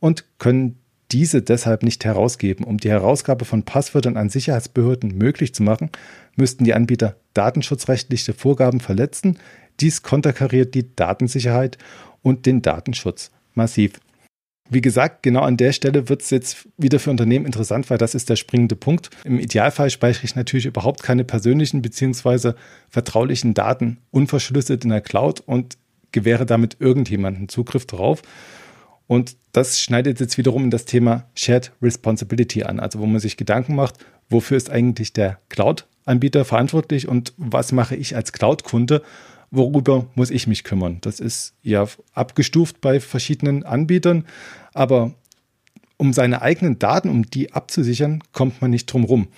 und 0.00 0.24
können 0.38 0.78
diese 1.16 1.40
deshalb 1.40 1.82
nicht 1.82 2.04
herausgeben. 2.04 2.62
Um 2.62 2.76
die 2.76 2.90
Herausgabe 2.90 3.46
von 3.46 3.62
Passwörtern 3.62 4.18
an 4.18 4.28
Sicherheitsbehörden 4.28 5.16
möglich 5.16 5.54
zu 5.54 5.62
machen, 5.62 5.88
müssten 6.36 6.64
die 6.64 6.74
Anbieter 6.74 7.16
datenschutzrechtliche 7.32 8.34
Vorgaben 8.34 8.80
verletzen. 8.80 9.38
Dies 9.80 10.02
konterkariert 10.02 10.74
die 10.74 10.94
Datensicherheit 10.94 11.78
und 12.20 12.44
den 12.44 12.60
Datenschutz 12.60 13.30
massiv. 13.54 13.92
Wie 14.68 14.82
gesagt, 14.82 15.22
genau 15.22 15.40
an 15.40 15.56
der 15.56 15.72
Stelle 15.72 16.10
wird 16.10 16.20
es 16.20 16.28
jetzt 16.28 16.68
wieder 16.76 16.98
für 16.98 17.10
Unternehmen 17.10 17.46
interessant, 17.46 17.88
weil 17.88 17.96
das 17.96 18.14
ist 18.14 18.28
der 18.28 18.36
springende 18.36 18.76
Punkt. 18.76 19.08
Im 19.24 19.38
Idealfall 19.38 19.88
speichere 19.88 20.24
ich 20.24 20.36
natürlich 20.36 20.66
überhaupt 20.66 21.02
keine 21.02 21.24
persönlichen 21.24 21.80
bzw. 21.80 22.52
vertraulichen 22.90 23.54
Daten 23.54 24.00
unverschlüsselt 24.10 24.84
in 24.84 24.90
der 24.90 25.00
Cloud 25.00 25.40
und 25.40 25.78
gewähre 26.12 26.44
damit 26.44 26.76
irgendjemanden 26.78 27.48
Zugriff 27.48 27.86
darauf. 27.86 28.20
Und 29.06 29.36
das 29.52 29.80
schneidet 29.80 30.20
jetzt 30.20 30.36
wiederum 30.38 30.64
in 30.64 30.70
das 30.70 30.84
Thema 30.84 31.26
Shared 31.34 31.72
Responsibility 31.80 32.64
an, 32.64 32.80
also 32.80 32.98
wo 32.98 33.06
man 33.06 33.20
sich 33.20 33.36
Gedanken 33.36 33.74
macht, 33.74 33.94
wofür 34.28 34.56
ist 34.56 34.70
eigentlich 34.70 35.12
der 35.12 35.38
Cloud-Anbieter 35.48 36.44
verantwortlich 36.44 37.06
und 37.08 37.32
was 37.36 37.72
mache 37.72 37.96
ich 37.96 38.16
als 38.16 38.32
Cloud-Kunde 38.32 39.02
worüber 39.50 40.06
muss 40.14 40.30
ich 40.30 40.46
mich 40.46 40.64
kümmern. 40.64 40.98
Das 41.00 41.20
ist 41.20 41.54
ja 41.62 41.86
abgestuft 42.14 42.80
bei 42.80 43.00
verschiedenen 43.00 43.64
Anbietern, 43.64 44.24
aber 44.74 45.14
um 45.96 46.12
seine 46.12 46.42
eigenen 46.42 46.78
Daten, 46.78 47.08
um 47.08 47.24
die 47.24 47.52
abzusichern, 47.52 48.22
kommt 48.32 48.60
man 48.60 48.70
nicht 48.70 48.86
drum 48.86 49.04
rum. 49.04 49.28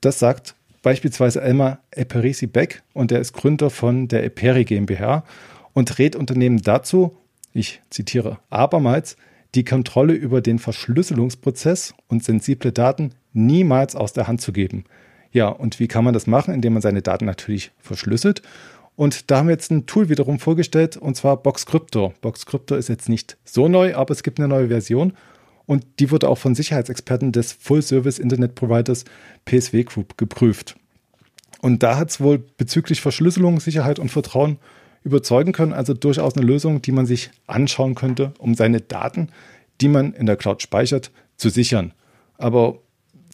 Das 0.00 0.18
sagt 0.18 0.54
beispielsweise 0.82 1.40
Elmar 1.40 1.78
Eperisi 1.90 2.46
Beck 2.46 2.82
und 2.92 3.10
der 3.10 3.20
ist 3.20 3.32
Gründer 3.32 3.70
von 3.70 4.08
der 4.08 4.24
Eperi 4.24 4.64
GmbH 4.64 5.24
und 5.72 5.98
rät 5.98 6.16
Unternehmen 6.16 6.60
dazu, 6.60 7.16
ich 7.52 7.80
zitiere 7.90 8.38
abermals, 8.50 9.16
die 9.54 9.64
Kontrolle 9.64 10.14
über 10.14 10.40
den 10.40 10.58
Verschlüsselungsprozess 10.58 11.94
und 12.08 12.24
sensible 12.24 12.72
Daten 12.72 13.14
niemals 13.32 13.94
aus 13.94 14.12
der 14.12 14.28
Hand 14.28 14.40
zu 14.40 14.52
geben. 14.52 14.84
Ja, 15.30 15.48
und 15.48 15.80
wie 15.80 15.88
kann 15.88 16.04
man 16.04 16.14
das 16.14 16.26
machen? 16.26 16.54
Indem 16.54 16.74
man 16.74 16.82
seine 16.82 17.02
Daten 17.02 17.24
natürlich 17.24 17.72
verschlüsselt 17.78 18.42
und 18.94 19.30
da 19.30 19.38
haben 19.38 19.48
wir 19.48 19.54
jetzt 19.54 19.70
ein 19.70 19.86
Tool 19.86 20.08
wiederum 20.08 20.38
vorgestellt, 20.38 20.96
und 20.96 21.16
zwar 21.16 21.36
Box 21.36 21.66
Crypto. 21.66 22.12
Box 22.20 22.46
Crypto 22.46 22.74
ist 22.74 22.88
jetzt 22.88 23.08
nicht 23.08 23.36
so 23.44 23.68
neu, 23.68 23.94
aber 23.94 24.12
es 24.12 24.22
gibt 24.22 24.38
eine 24.38 24.48
neue 24.48 24.68
Version. 24.68 25.14
Und 25.64 25.86
die 26.00 26.10
wurde 26.10 26.28
auch 26.28 26.38
von 26.38 26.54
Sicherheitsexperten 26.54 27.32
des 27.32 27.52
Full-Service 27.52 28.18
Internet 28.18 28.54
Providers 28.54 29.04
PSW 29.44 29.84
Group 29.84 30.18
geprüft. 30.18 30.76
Und 31.60 31.82
da 31.82 31.96
hat 31.96 32.10
es 32.10 32.20
wohl 32.20 32.38
bezüglich 32.38 33.00
Verschlüsselung, 33.00 33.60
Sicherheit 33.60 33.98
und 33.98 34.10
Vertrauen 34.10 34.58
überzeugen 35.04 35.52
können. 35.52 35.72
Also 35.72 35.94
durchaus 35.94 36.36
eine 36.36 36.46
Lösung, 36.46 36.82
die 36.82 36.92
man 36.92 37.06
sich 37.06 37.30
anschauen 37.46 37.94
könnte, 37.94 38.32
um 38.38 38.54
seine 38.54 38.80
Daten, 38.80 39.28
die 39.80 39.88
man 39.88 40.12
in 40.12 40.26
der 40.26 40.36
Cloud 40.36 40.62
speichert, 40.62 41.10
zu 41.36 41.48
sichern. 41.48 41.92
Aber 42.38 42.78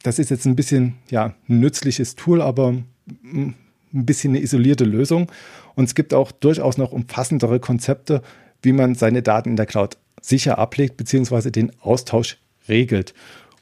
das 0.03 0.19
ist 0.19 0.31
jetzt 0.31 0.47
ein 0.47 0.57
bisschen 0.57 0.95
ja, 1.11 1.35
ein 1.49 1.61
nützliches 1.61 2.15
Tool, 2.15 2.41
aber 2.41 2.75
ein 3.23 3.55
bisschen 3.93 4.33
eine 4.33 4.43
isolierte 4.43 4.85
Lösung. 4.85 5.31
Und 5.75 5.85
es 5.85 5.95
gibt 5.95 6.15
auch 6.15 6.33
durchaus 6.33 6.79
noch 6.79 6.93
umfassendere 6.93 7.61
Konzepte, 7.61 8.23
wie 8.63 8.73
man 8.73 8.95
seine 8.95 9.23
Daten 9.23 9.51
in 9.51 9.57
der 9.57 9.67
Cloud 9.67 9.99
sicher 10.21 10.59
ablegt, 10.59 10.97
beziehungsweise 10.97 11.53
den 11.53 11.73
Austausch 11.81 12.39
regelt. 12.69 13.15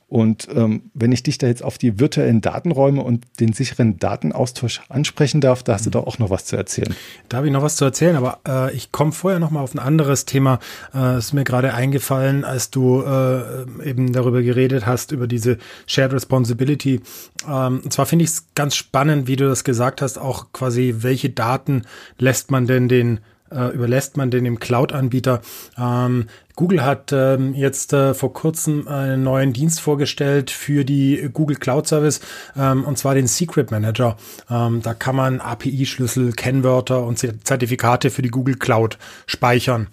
Und 0.08 0.46
ähm, 0.54 0.90
wenn 0.94 1.10
ich 1.10 1.24
dich 1.24 1.36
da 1.38 1.48
jetzt 1.48 1.64
auf 1.64 1.78
die 1.78 1.98
virtuellen 1.98 2.40
Datenräume 2.40 3.02
und 3.02 3.24
den 3.40 3.52
sicheren 3.52 3.98
Datenaustausch 3.98 4.82
ansprechen 4.88 5.40
darf, 5.40 5.64
da 5.64 5.74
hast 5.74 5.84
du 5.84 5.90
mhm. 5.90 5.92
doch 5.92 6.06
auch 6.06 6.18
noch 6.20 6.30
was 6.30 6.44
zu 6.44 6.56
erzählen. 6.56 6.94
Da 7.28 7.38
habe 7.38 7.48
ich 7.48 7.52
noch 7.52 7.62
was 7.62 7.74
zu 7.74 7.84
erzählen, 7.84 8.14
aber 8.14 8.38
äh, 8.46 8.72
ich 8.74 8.92
komme 8.92 9.10
vorher 9.10 9.40
noch 9.40 9.50
mal 9.50 9.62
auf 9.62 9.74
ein 9.74 9.80
anderes 9.80 10.24
Thema. 10.24 10.60
Äh, 10.94 11.18
ist 11.18 11.32
mir 11.32 11.42
gerade 11.42 11.74
eingefallen, 11.74 12.44
als 12.44 12.70
du 12.70 13.02
äh, 13.02 13.88
eben 13.88 14.12
darüber 14.12 14.42
geredet 14.42 14.86
hast, 14.86 15.10
über 15.10 15.26
diese 15.26 15.58
Shared 15.86 16.12
Responsibility. 16.12 17.00
Ähm, 17.48 17.80
und 17.82 17.92
zwar 17.92 18.06
finde 18.06 18.24
ich 18.24 18.30
es 18.30 18.46
ganz 18.54 18.76
spannend, 18.76 19.26
wie 19.26 19.36
du 19.36 19.48
das 19.48 19.64
gesagt 19.64 20.02
hast, 20.02 20.18
auch 20.18 20.52
quasi, 20.52 20.94
welche 20.98 21.30
Daten 21.30 21.82
lässt 22.18 22.52
man 22.52 22.68
denn 22.68 22.88
den 22.88 23.20
äh, 23.50 23.72
überlässt 23.74 24.16
man 24.16 24.30
denn 24.30 24.44
dem 24.44 24.58
Cloud-Anbieter? 24.58 25.40
Ähm, 25.78 26.26
Google 26.56 26.82
hat 26.82 27.12
ähm, 27.12 27.54
jetzt 27.54 27.92
äh, 27.92 28.14
vor 28.14 28.32
kurzem 28.32 28.88
einen 28.88 29.22
neuen 29.22 29.52
Dienst 29.52 29.80
vorgestellt 29.80 30.50
für 30.50 30.84
die 30.84 31.28
Google 31.32 31.56
Cloud 31.56 31.86
Service, 31.86 32.20
ähm, 32.56 32.84
und 32.84 32.96
zwar 32.96 33.14
den 33.14 33.26
Secret 33.26 33.70
Manager. 33.70 34.16
Ähm, 34.50 34.80
da 34.82 34.94
kann 34.94 35.16
man 35.16 35.40
API-Schlüssel, 35.40 36.32
Kennwörter 36.32 37.04
und 37.04 37.18
Zertifikate 37.18 38.10
für 38.10 38.22
die 38.22 38.30
Google 38.30 38.56
Cloud 38.56 38.96
speichern. 39.26 39.88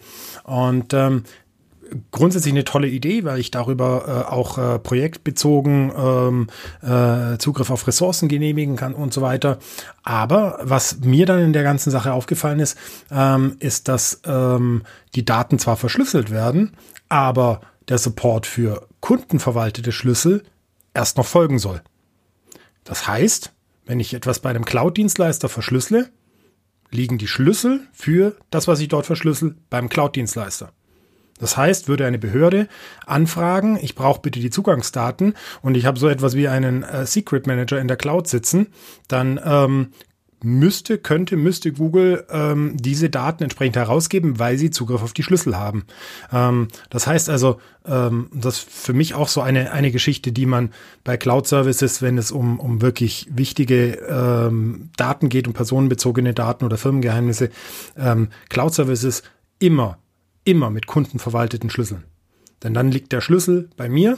Und 0.46 0.94
ähm, 0.94 1.24
grundsätzlich 2.12 2.54
eine 2.54 2.64
tolle 2.64 2.88
Idee, 2.88 3.24
weil 3.24 3.40
ich 3.40 3.52
darüber 3.52 4.26
äh, 4.30 4.32
auch 4.32 4.58
äh, 4.58 4.80
projektbezogen 4.80 5.92
ähm, 5.96 6.48
äh, 6.82 7.38
Zugriff 7.38 7.70
auf 7.70 7.88
Ressourcen 7.88 8.28
genehmigen 8.28 8.76
kann 8.76 8.94
und 8.94 9.14
so 9.14 9.22
weiter. 9.22 9.60
Aber 10.04 10.60
was 10.62 11.00
mir 11.00 11.26
dann 11.26 11.40
in 11.40 11.54
der 11.54 11.64
ganzen 11.64 11.92
Sache 11.92 12.14
aufgefallen 12.14 12.60
ist, 12.60 12.78
ähm, 13.12 13.56
ist, 13.60 13.88
dass 13.88 14.22
ähm, 14.26 14.84
die 15.16 15.26
Daten 15.26 15.60
zwar 15.60 15.78
verschlüsselt 15.78 16.32
werden, 16.32 16.72
aber 17.10 17.62
der 17.88 17.98
Support 17.98 18.46
für 18.46 18.88
kundenverwaltete 19.00 19.92
Schlüssel 19.92 20.44
erst 20.94 21.18
noch 21.18 21.26
folgen 21.26 21.60
soll. 21.60 21.82
Das 22.84 23.08
heißt, 23.08 23.52
wenn 23.86 24.00
ich 24.00 24.14
etwas 24.14 24.40
bei 24.40 24.50
einem 24.50 24.66
Cloud-Dienstleister 24.66 25.50
verschlüssele, 25.50 26.10
liegen 26.92 27.18
die 27.18 27.28
Schlüssel 27.28 27.82
für 27.92 28.38
das, 28.50 28.68
was 28.68 28.80
ich 28.80 28.88
dort 28.88 29.06
verschlüssel, 29.06 29.56
beim 29.70 29.90
Cloud-Dienstleister. 29.90 30.72
Das 31.40 31.58
heißt, 31.58 31.88
würde 31.88 32.06
eine 32.06 32.20
Behörde 32.20 32.68
anfragen, 33.06 33.78
ich 33.82 33.96
brauche 33.96 34.22
bitte 34.22 34.40
die 34.40 34.50
Zugangsdaten 34.50 35.34
und 35.62 35.76
ich 35.76 35.86
habe 35.86 36.00
so 36.00 36.08
etwas 36.08 36.36
wie 36.36 36.48
einen 36.48 36.84
äh, 36.84 37.06
Secret 37.06 37.48
Manager 37.48 37.80
in 37.80 37.88
der 37.88 37.98
Cloud 37.98 38.28
sitzen, 38.28 38.68
dann 39.08 39.40
ähm, 39.44 39.90
müsste, 40.44 40.98
könnte, 40.98 41.38
müsste 41.38 41.72
Google 41.72 42.26
ähm, 42.30 42.76
diese 42.76 43.10
Daten 43.10 43.44
entsprechend 43.44 43.78
herausgeben, 43.78 44.40
weil 44.40 44.58
sie 44.58 44.70
Zugriff 44.70 45.02
auf 45.02 45.14
die 45.14 45.24
Schlüssel 45.24 45.58
haben. 45.58 45.86
Ähm, 46.32 46.68
das 46.90 47.08
heißt 47.08 47.30
also, 47.30 47.60
ähm, 47.86 48.28
das 48.34 48.58
ist 48.58 48.70
für 48.70 48.94
mich 48.94 49.16
auch 49.16 49.30
so 49.30 49.42
eine, 49.42 49.72
eine 49.72 49.92
Geschichte, 49.92 50.32
die 50.32 50.46
man 50.46 50.72
bei 51.04 51.18
Cloud 51.18 51.48
Services, 51.48 52.02
wenn 52.02 52.18
es 52.18 52.32
um, 52.32 52.60
um 52.60 52.82
wirklich 52.82 53.28
wichtige 53.32 53.94
ähm, 54.08 54.90
Daten 54.98 55.30
geht, 55.30 55.48
um 55.48 55.54
personenbezogene 55.54 56.34
Daten 56.34 56.66
oder 56.66 56.78
Firmengeheimnisse, 56.78 57.50
ähm, 57.98 58.28
Cloud 58.50 58.74
Services 58.74 59.24
immer, 59.60 59.98
immer 60.44 60.70
mit 60.70 60.88
kundenverwalteten 60.88 61.70
Schlüsseln. 61.70 62.04
Denn 62.64 62.74
dann 62.74 62.92
liegt 62.92 63.12
der 63.12 63.22
Schlüssel 63.22 63.70
bei 63.78 63.90
mir 63.90 64.18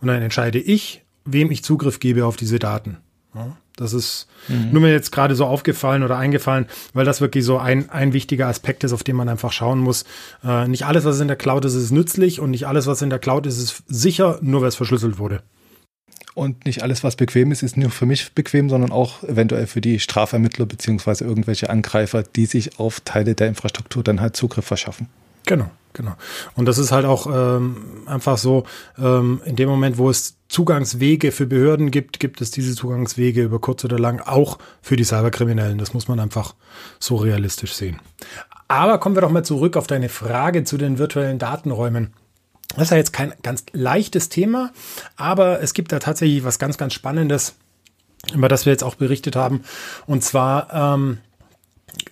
und 0.00 0.08
dann 0.08 0.22
entscheide 0.22 0.58
ich, 0.58 1.02
wem 1.24 1.50
ich 1.50 1.64
Zugriff 1.64 2.00
gebe 2.00 2.26
auf 2.26 2.36
diese 2.36 2.58
Daten. 2.58 2.98
Ja. 3.34 3.56
Das 3.76 3.94
ist 3.94 4.26
mhm. 4.48 4.72
nur 4.72 4.82
mir 4.82 4.92
jetzt 4.92 5.10
gerade 5.10 5.34
so 5.34 5.46
aufgefallen 5.46 6.02
oder 6.02 6.18
eingefallen, 6.18 6.66
weil 6.92 7.06
das 7.06 7.22
wirklich 7.22 7.44
so 7.44 7.56
ein, 7.56 7.88
ein 7.88 8.12
wichtiger 8.12 8.46
Aspekt 8.46 8.84
ist, 8.84 8.92
auf 8.92 9.02
den 9.02 9.16
man 9.16 9.28
einfach 9.28 9.52
schauen 9.52 9.78
muss. 9.78 10.04
Äh, 10.44 10.68
nicht 10.68 10.84
alles, 10.84 11.06
was 11.06 11.18
in 11.20 11.28
der 11.28 11.36
Cloud 11.36 11.64
ist, 11.64 11.74
ist 11.74 11.90
nützlich 11.90 12.40
und 12.40 12.50
nicht 12.50 12.66
alles, 12.66 12.86
was 12.86 13.00
in 13.00 13.08
der 13.08 13.18
Cloud 13.18 13.46
ist, 13.46 13.56
ist 13.56 13.82
sicher, 13.88 14.38
nur 14.42 14.60
weil 14.60 14.68
es 14.68 14.76
verschlüsselt 14.76 15.18
wurde. 15.18 15.42
Und 16.34 16.66
nicht 16.66 16.82
alles, 16.82 17.02
was 17.02 17.16
bequem 17.16 17.52
ist, 17.52 17.62
ist 17.62 17.76
nur 17.76 17.90
für 17.90 18.06
mich 18.06 18.32
bequem, 18.34 18.68
sondern 18.68 18.92
auch 18.92 19.22
eventuell 19.22 19.66
für 19.66 19.80
die 19.80 19.98
Strafermittler 19.98 20.66
beziehungsweise 20.66 21.24
irgendwelche 21.24 21.70
Angreifer, 21.70 22.22
die 22.22 22.46
sich 22.46 22.78
auf 22.78 23.00
Teile 23.00 23.34
der 23.34 23.48
Infrastruktur 23.48 24.04
dann 24.04 24.20
halt 24.20 24.36
Zugriff 24.36 24.66
verschaffen. 24.66 25.08
Genau, 25.50 25.68
genau. 25.94 26.14
Und 26.54 26.66
das 26.66 26.78
ist 26.78 26.92
halt 26.92 27.04
auch 27.04 27.26
ähm, 27.26 28.04
einfach 28.06 28.38
so, 28.38 28.62
ähm, 28.96 29.40
in 29.44 29.56
dem 29.56 29.68
Moment, 29.68 29.98
wo 29.98 30.08
es 30.08 30.36
Zugangswege 30.46 31.32
für 31.32 31.44
Behörden 31.44 31.90
gibt, 31.90 32.20
gibt 32.20 32.40
es 32.40 32.52
diese 32.52 32.76
Zugangswege 32.76 33.42
über 33.42 33.58
kurz 33.58 33.84
oder 33.84 33.98
lang 33.98 34.20
auch 34.20 34.58
für 34.80 34.94
die 34.94 35.02
Cyberkriminellen. 35.02 35.78
Das 35.78 35.92
muss 35.92 36.06
man 36.06 36.20
einfach 36.20 36.54
so 37.00 37.16
realistisch 37.16 37.74
sehen. 37.74 37.98
Aber 38.68 38.98
kommen 38.98 39.16
wir 39.16 39.22
doch 39.22 39.32
mal 39.32 39.44
zurück 39.44 39.76
auf 39.76 39.88
deine 39.88 40.08
Frage 40.08 40.62
zu 40.62 40.78
den 40.78 40.98
virtuellen 40.98 41.40
Datenräumen. 41.40 42.14
Das 42.76 42.84
ist 42.84 42.90
ja 42.90 42.96
jetzt 42.98 43.12
kein 43.12 43.34
ganz 43.42 43.64
leichtes 43.72 44.28
Thema, 44.28 44.70
aber 45.16 45.60
es 45.62 45.74
gibt 45.74 45.90
da 45.90 45.98
tatsächlich 45.98 46.44
was 46.44 46.60
ganz, 46.60 46.78
ganz 46.78 46.94
Spannendes, 46.94 47.56
über 48.32 48.48
das 48.48 48.66
wir 48.66 48.72
jetzt 48.72 48.84
auch 48.84 48.94
berichtet 48.94 49.34
haben. 49.34 49.64
Und 50.06 50.22
zwar 50.22 50.72
ähm, 50.94 51.18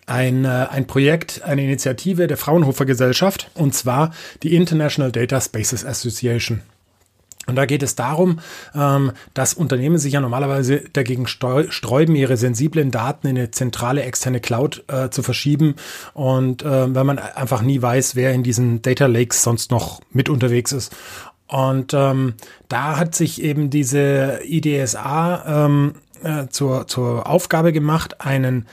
ein, 0.08 0.44
äh, 0.44 0.66
ein 0.70 0.86
Projekt, 0.86 1.42
eine 1.42 1.62
Initiative 1.62 2.26
der 2.26 2.36
Fraunhofer 2.36 2.86
Gesellschaft, 2.86 3.50
und 3.54 3.74
zwar 3.74 4.12
die 4.42 4.54
International 4.54 5.12
Data 5.12 5.40
Spaces 5.40 5.84
Association. 5.84 6.62
Und 7.48 7.56
da 7.56 7.64
geht 7.64 7.82
es 7.82 7.96
darum, 7.96 8.40
ähm, 8.74 9.12
dass 9.32 9.54
Unternehmen 9.54 9.96
sich 9.96 10.12
ja 10.12 10.20
normalerweise 10.20 10.84
dagegen 10.92 11.26
sträuben, 11.26 12.14
ihre 12.14 12.36
sensiblen 12.36 12.90
Daten 12.90 13.26
in 13.26 13.38
eine 13.38 13.50
zentrale 13.50 14.02
externe 14.02 14.40
Cloud 14.40 14.84
äh, 14.88 15.08
zu 15.08 15.22
verschieben. 15.22 15.76
Und 16.12 16.62
äh, 16.62 16.94
wenn 16.94 17.06
man 17.06 17.18
einfach 17.18 17.62
nie 17.62 17.80
weiß, 17.80 18.16
wer 18.16 18.34
in 18.34 18.42
diesen 18.42 18.82
Data 18.82 19.06
Lakes 19.06 19.42
sonst 19.42 19.70
noch 19.70 20.02
mit 20.12 20.28
unterwegs 20.28 20.72
ist. 20.72 20.94
Und 21.46 21.94
ähm, 21.94 22.34
da 22.68 22.98
hat 22.98 23.14
sich 23.14 23.42
eben 23.42 23.70
diese 23.70 24.40
IDSA 24.44 25.64
ähm, 25.64 25.94
äh, 26.22 26.48
zur, 26.48 26.86
zur 26.86 27.26
Aufgabe 27.26 27.72
gemacht, 27.72 28.20
einen 28.20 28.66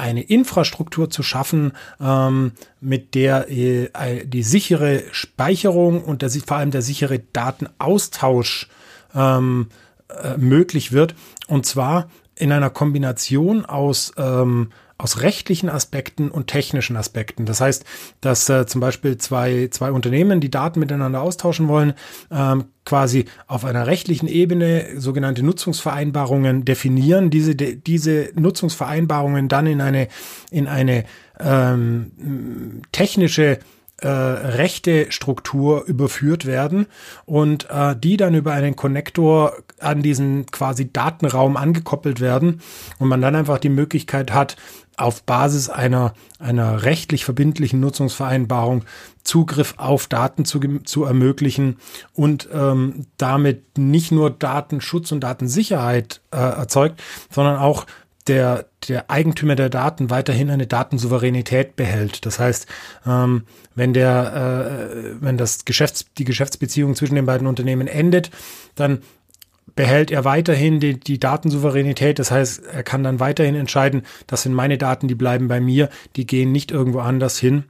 eine 0.00 0.22
Infrastruktur 0.22 1.10
zu 1.10 1.22
schaffen, 1.22 1.72
ähm, 2.00 2.52
mit 2.80 3.14
der 3.14 3.50
äh, 3.50 4.24
die 4.24 4.42
sichere 4.42 5.04
Speicherung 5.12 6.02
und 6.02 6.22
der, 6.22 6.30
vor 6.30 6.56
allem 6.56 6.70
der 6.70 6.82
sichere 6.82 7.20
Datenaustausch 7.32 8.68
ähm, 9.14 9.68
äh, 10.08 10.36
möglich 10.36 10.92
wird. 10.92 11.14
Und 11.46 11.66
zwar 11.66 12.10
in 12.34 12.52
einer 12.52 12.70
Kombination 12.70 13.66
aus 13.66 14.12
ähm, 14.16 14.70
aus 15.00 15.22
rechtlichen 15.22 15.68
Aspekten 15.68 16.30
und 16.30 16.46
technischen 16.46 16.96
Aspekten. 16.96 17.46
Das 17.46 17.60
heißt, 17.60 17.84
dass 18.20 18.48
äh, 18.48 18.66
zum 18.66 18.80
Beispiel 18.80 19.16
zwei, 19.18 19.68
zwei 19.70 19.92
Unternehmen, 19.92 20.40
die 20.40 20.50
Daten 20.50 20.78
miteinander 20.80 21.22
austauschen 21.22 21.68
wollen, 21.68 21.94
ähm, 22.30 22.66
quasi 22.84 23.24
auf 23.46 23.64
einer 23.64 23.86
rechtlichen 23.86 24.28
Ebene 24.28 25.00
sogenannte 25.00 25.42
Nutzungsvereinbarungen 25.42 26.64
definieren, 26.64 27.30
diese, 27.30 27.54
de, 27.56 27.76
diese 27.76 28.30
Nutzungsvereinbarungen 28.34 29.48
dann 29.48 29.66
in 29.66 29.80
eine, 29.80 30.08
in 30.50 30.66
eine 30.66 31.04
ähm, 31.38 32.82
technische 32.92 33.58
äh, 34.02 34.08
rechte 34.08 35.12
Struktur 35.12 35.84
überführt 35.84 36.46
werden 36.46 36.86
und 37.26 37.68
äh, 37.70 37.94
die 37.94 38.16
dann 38.16 38.34
über 38.34 38.52
einen 38.52 38.74
Konnektor 38.74 39.52
an 39.78 40.02
diesen 40.02 40.46
quasi 40.46 40.90
Datenraum 40.90 41.58
angekoppelt 41.58 42.20
werden 42.20 42.62
und 42.98 43.08
man 43.08 43.20
dann 43.20 43.36
einfach 43.36 43.58
die 43.58 43.68
Möglichkeit 43.68 44.32
hat, 44.32 44.56
auf 45.00 45.22
Basis 45.22 45.68
einer, 45.68 46.14
einer 46.38 46.82
rechtlich 46.82 47.24
verbindlichen 47.24 47.80
Nutzungsvereinbarung 47.80 48.84
Zugriff 49.24 49.74
auf 49.76 50.06
Daten 50.06 50.44
zu, 50.44 50.60
zu 50.84 51.04
ermöglichen 51.04 51.78
und 52.14 52.48
ähm, 52.52 53.06
damit 53.16 53.78
nicht 53.78 54.12
nur 54.12 54.30
Datenschutz 54.30 55.12
und 55.12 55.20
Datensicherheit 55.20 56.20
äh, 56.30 56.36
erzeugt, 56.36 57.02
sondern 57.30 57.58
auch 57.58 57.86
der, 58.26 58.66
der 58.88 59.10
Eigentümer 59.10 59.56
der 59.56 59.70
Daten 59.70 60.10
weiterhin 60.10 60.50
eine 60.50 60.66
Datensouveränität 60.66 61.76
behält. 61.76 62.26
Das 62.26 62.38
heißt, 62.38 62.66
ähm, 63.06 63.44
wenn 63.74 63.92
der, 63.92 64.90
äh, 64.92 65.14
wenn 65.20 65.36
das 65.36 65.64
Geschäfts, 65.64 66.06
die 66.18 66.24
Geschäftsbeziehung 66.24 66.94
zwischen 66.94 67.14
den 67.14 67.26
beiden 67.26 67.46
Unternehmen 67.46 67.88
endet, 67.88 68.30
dann 68.74 69.02
behält 69.74 70.10
er 70.10 70.24
weiterhin 70.24 70.80
die, 70.80 70.98
die 70.98 71.18
Datensouveränität. 71.18 72.18
Das 72.18 72.30
heißt, 72.30 72.64
er 72.64 72.82
kann 72.82 73.02
dann 73.02 73.20
weiterhin 73.20 73.54
entscheiden, 73.54 74.02
das 74.26 74.42
sind 74.42 74.54
meine 74.54 74.78
Daten, 74.78 75.08
die 75.08 75.14
bleiben 75.14 75.48
bei 75.48 75.60
mir, 75.60 75.88
die 76.16 76.26
gehen 76.26 76.52
nicht 76.52 76.70
irgendwo 76.70 77.00
anders 77.00 77.38
hin. 77.38 77.64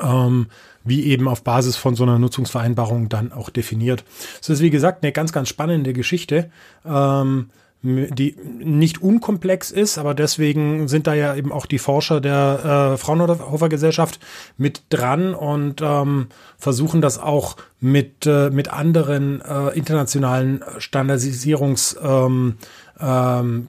Ähm, 0.00 0.46
wie 0.84 1.04
eben 1.04 1.28
auf 1.28 1.44
Basis 1.44 1.76
von 1.76 1.94
so 1.94 2.02
einer 2.02 2.18
Nutzungsvereinbarung 2.18 3.08
dann 3.08 3.32
auch 3.32 3.50
definiert. 3.50 4.04
Das 4.40 4.50
ist 4.50 4.60
wie 4.60 4.70
gesagt 4.70 5.02
eine 5.02 5.12
ganz, 5.12 5.32
ganz 5.32 5.48
spannende 5.48 5.92
Geschichte. 5.92 6.50
Ähm, 6.84 7.50
die 7.82 8.36
nicht 8.58 9.02
unkomplex 9.02 9.72
ist, 9.72 9.98
aber 9.98 10.14
deswegen 10.14 10.86
sind 10.86 11.08
da 11.08 11.14
ja 11.14 11.34
eben 11.34 11.50
auch 11.50 11.66
die 11.66 11.78
Forscher 11.78 12.20
der 12.20 12.92
äh, 12.94 12.96
Fraunhofer 12.96 13.68
Gesellschaft 13.68 14.20
mit 14.56 14.82
dran 14.88 15.34
und 15.34 15.80
ähm, 15.82 16.28
versuchen 16.58 17.00
das 17.00 17.18
auch 17.18 17.56
mit, 17.80 18.24
äh, 18.26 18.50
mit 18.50 18.72
anderen 18.72 19.40
äh, 19.40 19.76
internationalen 19.76 20.62
Standardisierungsgremien 20.78 22.56
ähm, 23.02 23.66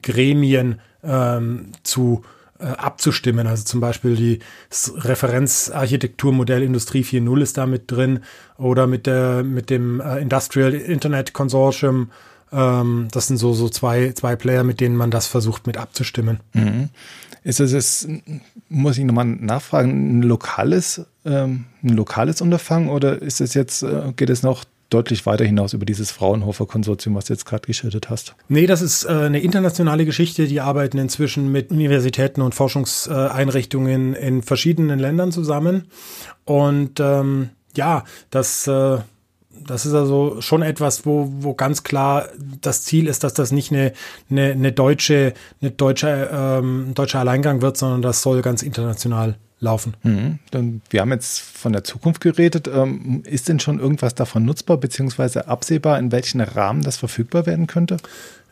ähm, 0.62 0.78
ähm, 1.02 1.72
zu 1.82 2.22
äh, 2.60 2.66
abzustimmen. 2.66 3.48
Also 3.48 3.64
zum 3.64 3.80
Beispiel 3.80 4.14
die 4.14 4.38
Referenzarchitekturmodell 4.96 6.62
Industrie 6.62 7.02
4.0 7.02 7.42
ist 7.42 7.58
da 7.58 7.66
mit 7.66 7.90
drin 7.90 8.20
oder 8.58 8.86
mit, 8.86 9.06
der, 9.06 9.42
mit 9.42 9.70
dem 9.70 10.00
äh, 10.00 10.20
Industrial 10.20 10.72
Internet 10.72 11.32
Consortium 11.32 12.10
ähm, 12.54 13.08
das 13.10 13.26
sind 13.26 13.36
so, 13.36 13.52
so 13.52 13.68
zwei, 13.68 14.12
zwei 14.12 14.36
Player, 14.36 14.64
mit 14.64 14.80
denen 14.80 14.96
man 14.96 15.10
das 15.10 15.26
versucht 15.26 15.66
mit 15.66 15.76
abzustimmen. 15.76 16.40
Mhm. 16.52 16.88
Ist 17.42 17.60
es 17.60 17.72
jetzt, 17.72 18.08
muss 18.68 18.96
ich 18.96 19.04
nochmal 19.04 19.26
nachfragen, 19.26 20.18
ein 20.18 20.22
lokales, 20.22 21.04
ähm, 21.26 21.66
ein 21.82 21.90
lokales 21.90 22.40
Unterfangen 22.40 22.88
oder 22.88 23.20
ist 23.20 23.40
es 23.40 23.54
jetzt, 23.54 23.82
äh, 23.82 24.12
geht 24.16 24.30
es 24.30 24.42
noch 24.42 24.64
deutlich 24.90 25.26
weiter 25.26 25.44
hinaus 25.44 25.72
über 25.72 25.84
dieses 25.84 26.10
Fraunhofer-Konsortium, 26.12 27.14
was 27.14 27.26
du 27.26 27.32
jetzt 27.32 27.44
gerade 27.44 27.66
geschildert 27.66 28.10
hast. 28.10 28.34
Nee, 28.48 28.66
das 28.66 28.80
ist 28.80 29.04
äh, 29.04 29.08
eine 29.08 29.40
internationale 29.40 30.04
Geschichte. 30.04 30.46
Die 30.46 30.60
arbeiten 30.60 30.98
inzwischen 30.98 31.50
mit 31.50 31.70
Universitäten 31.70 32.40
und 32.40 32.54
Forschungseinrichtungen 32.54 34.14
in 34.14 34.42
verschiedenen 34.42 34.98
Ländern 34.98 35.32
zusammen. 35.32 35.88
Und 36.44 37.00
ähm, 37.00 37.50
ja, 37.76 38.04
das 38.30 38.68
äh, 38.68 38.98
das 39.66 39.86
ist 39.86 39.94
also 39.94 40.40
schon 40.40 40.62
etwas, 40.62 41.06
wo, 41.06 41.28
wo 41.38 41.54
ganz 41.54 41.82
klar 41.82 42.28
das 42.60 42.84
Ziel 42.84 43.06
ist, 43.06 43.24
dass 43.24 43.34
das 43.34 43.52
nicht 43.52 43.72
eine, 43.72 43.92
eine, 44.30 44.52
eine 44.52 44.72
deutsche, 44.72 45.34
eine 45.60 45.70
deutsche, 45.70 46.30
ähm, 46.32 46.92
deutscher 46.94 47.20
Alleingang 47.20 47.62
wird, 47.62 47.76
sondern 47.76 48.02
das 48.02 48.22
soll 48.22 48.42
ganz 48.42 48.62
international 48.62 49.36
laufen. 49.60 49.94
Mhm. 50.02 50.38
Wir 50.90 51.00
haben 51.00 51.10
jetzt 51.10 51.40
von 51.40 51.72
der 51.72 51.82
Zukunft 51.82 52.20
geredet. 52.20 52.68
Ähm, 52.68 53.22
ist 53.24 53.48
denn 53.48 53.58
schon 53.60 53.80
irgendwas 53.80 54.14
davon 54.14 54.44
nutzbar, 54.44 54.76
beziehungsweise 54.76 55.48
absehbar, 55.48 55.98
in 55.98 56.12
welchen 56.12 56.40
Rahmen 56.40 56.82
das 56.82 56.96
verfügbar 56.96 57.46
werden 57.46 57.66
könnte? 57.66 57.96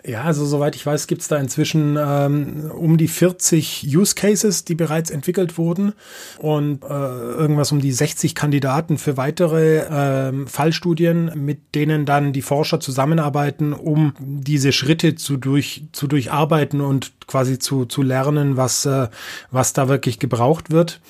Ja, 0.05 0.23
also 0.25 0.45
soweit 0.45 0.75
ich 0.75 0.85
weiß, 0.85 1.07
gibt 1.07 1.23
es 1.23 1.29
da 1.29 1.37
inzwischen 1.37 1.97
ähm, 1.97 2.73
um 2.73 2.97
die 2.97 3.07
40 3.07 3.87
Use 3.87 4.17
Cases, 4.17 4.65
die 4.65 4.75
bereits 4.75 5.11
entwickelt 5.11 5.59
wurden. 5.59 5.93
Und 6.39 6.83
äh, 6.83 6.89
irgendwas 6.89 7.71
um 7.71 7.81
die 7.81 7.93
60 7.93 8.35
Kandidaten 8.35 8.99
für 8.99 9.17
weitere 9.17 9.79
äh, 9.79 10.47
Fallstudien, 10.47 11.31
mit 11.37 11.75
denen 11.77 12.05
dann 12.05 12.33
die 12.33 12.43
Forscher 12.43 12.81
zusammenarbeiten, 12.81 13.73
um 13.73 14.15
diese 14.19 14.73
Schritte 14.73 15.15
zu, 15.15 15.37
durch, 15.37 15.85
zu 15.93 16.09
durcharbeiten 16.09 16.81
und 16.81 17.13
quasi 17.27 17.59
zu, 17.59 17.85
zu 17.85 18.03
lernen, 18.03 18.57
was, 18.57 18.87
äh, 18.87 19.09
was 19.51 19.73
da 19.73 19.89
wirklich 19.89 20.19
gebraucht 20.19 20.71
wird. 20.71 21.01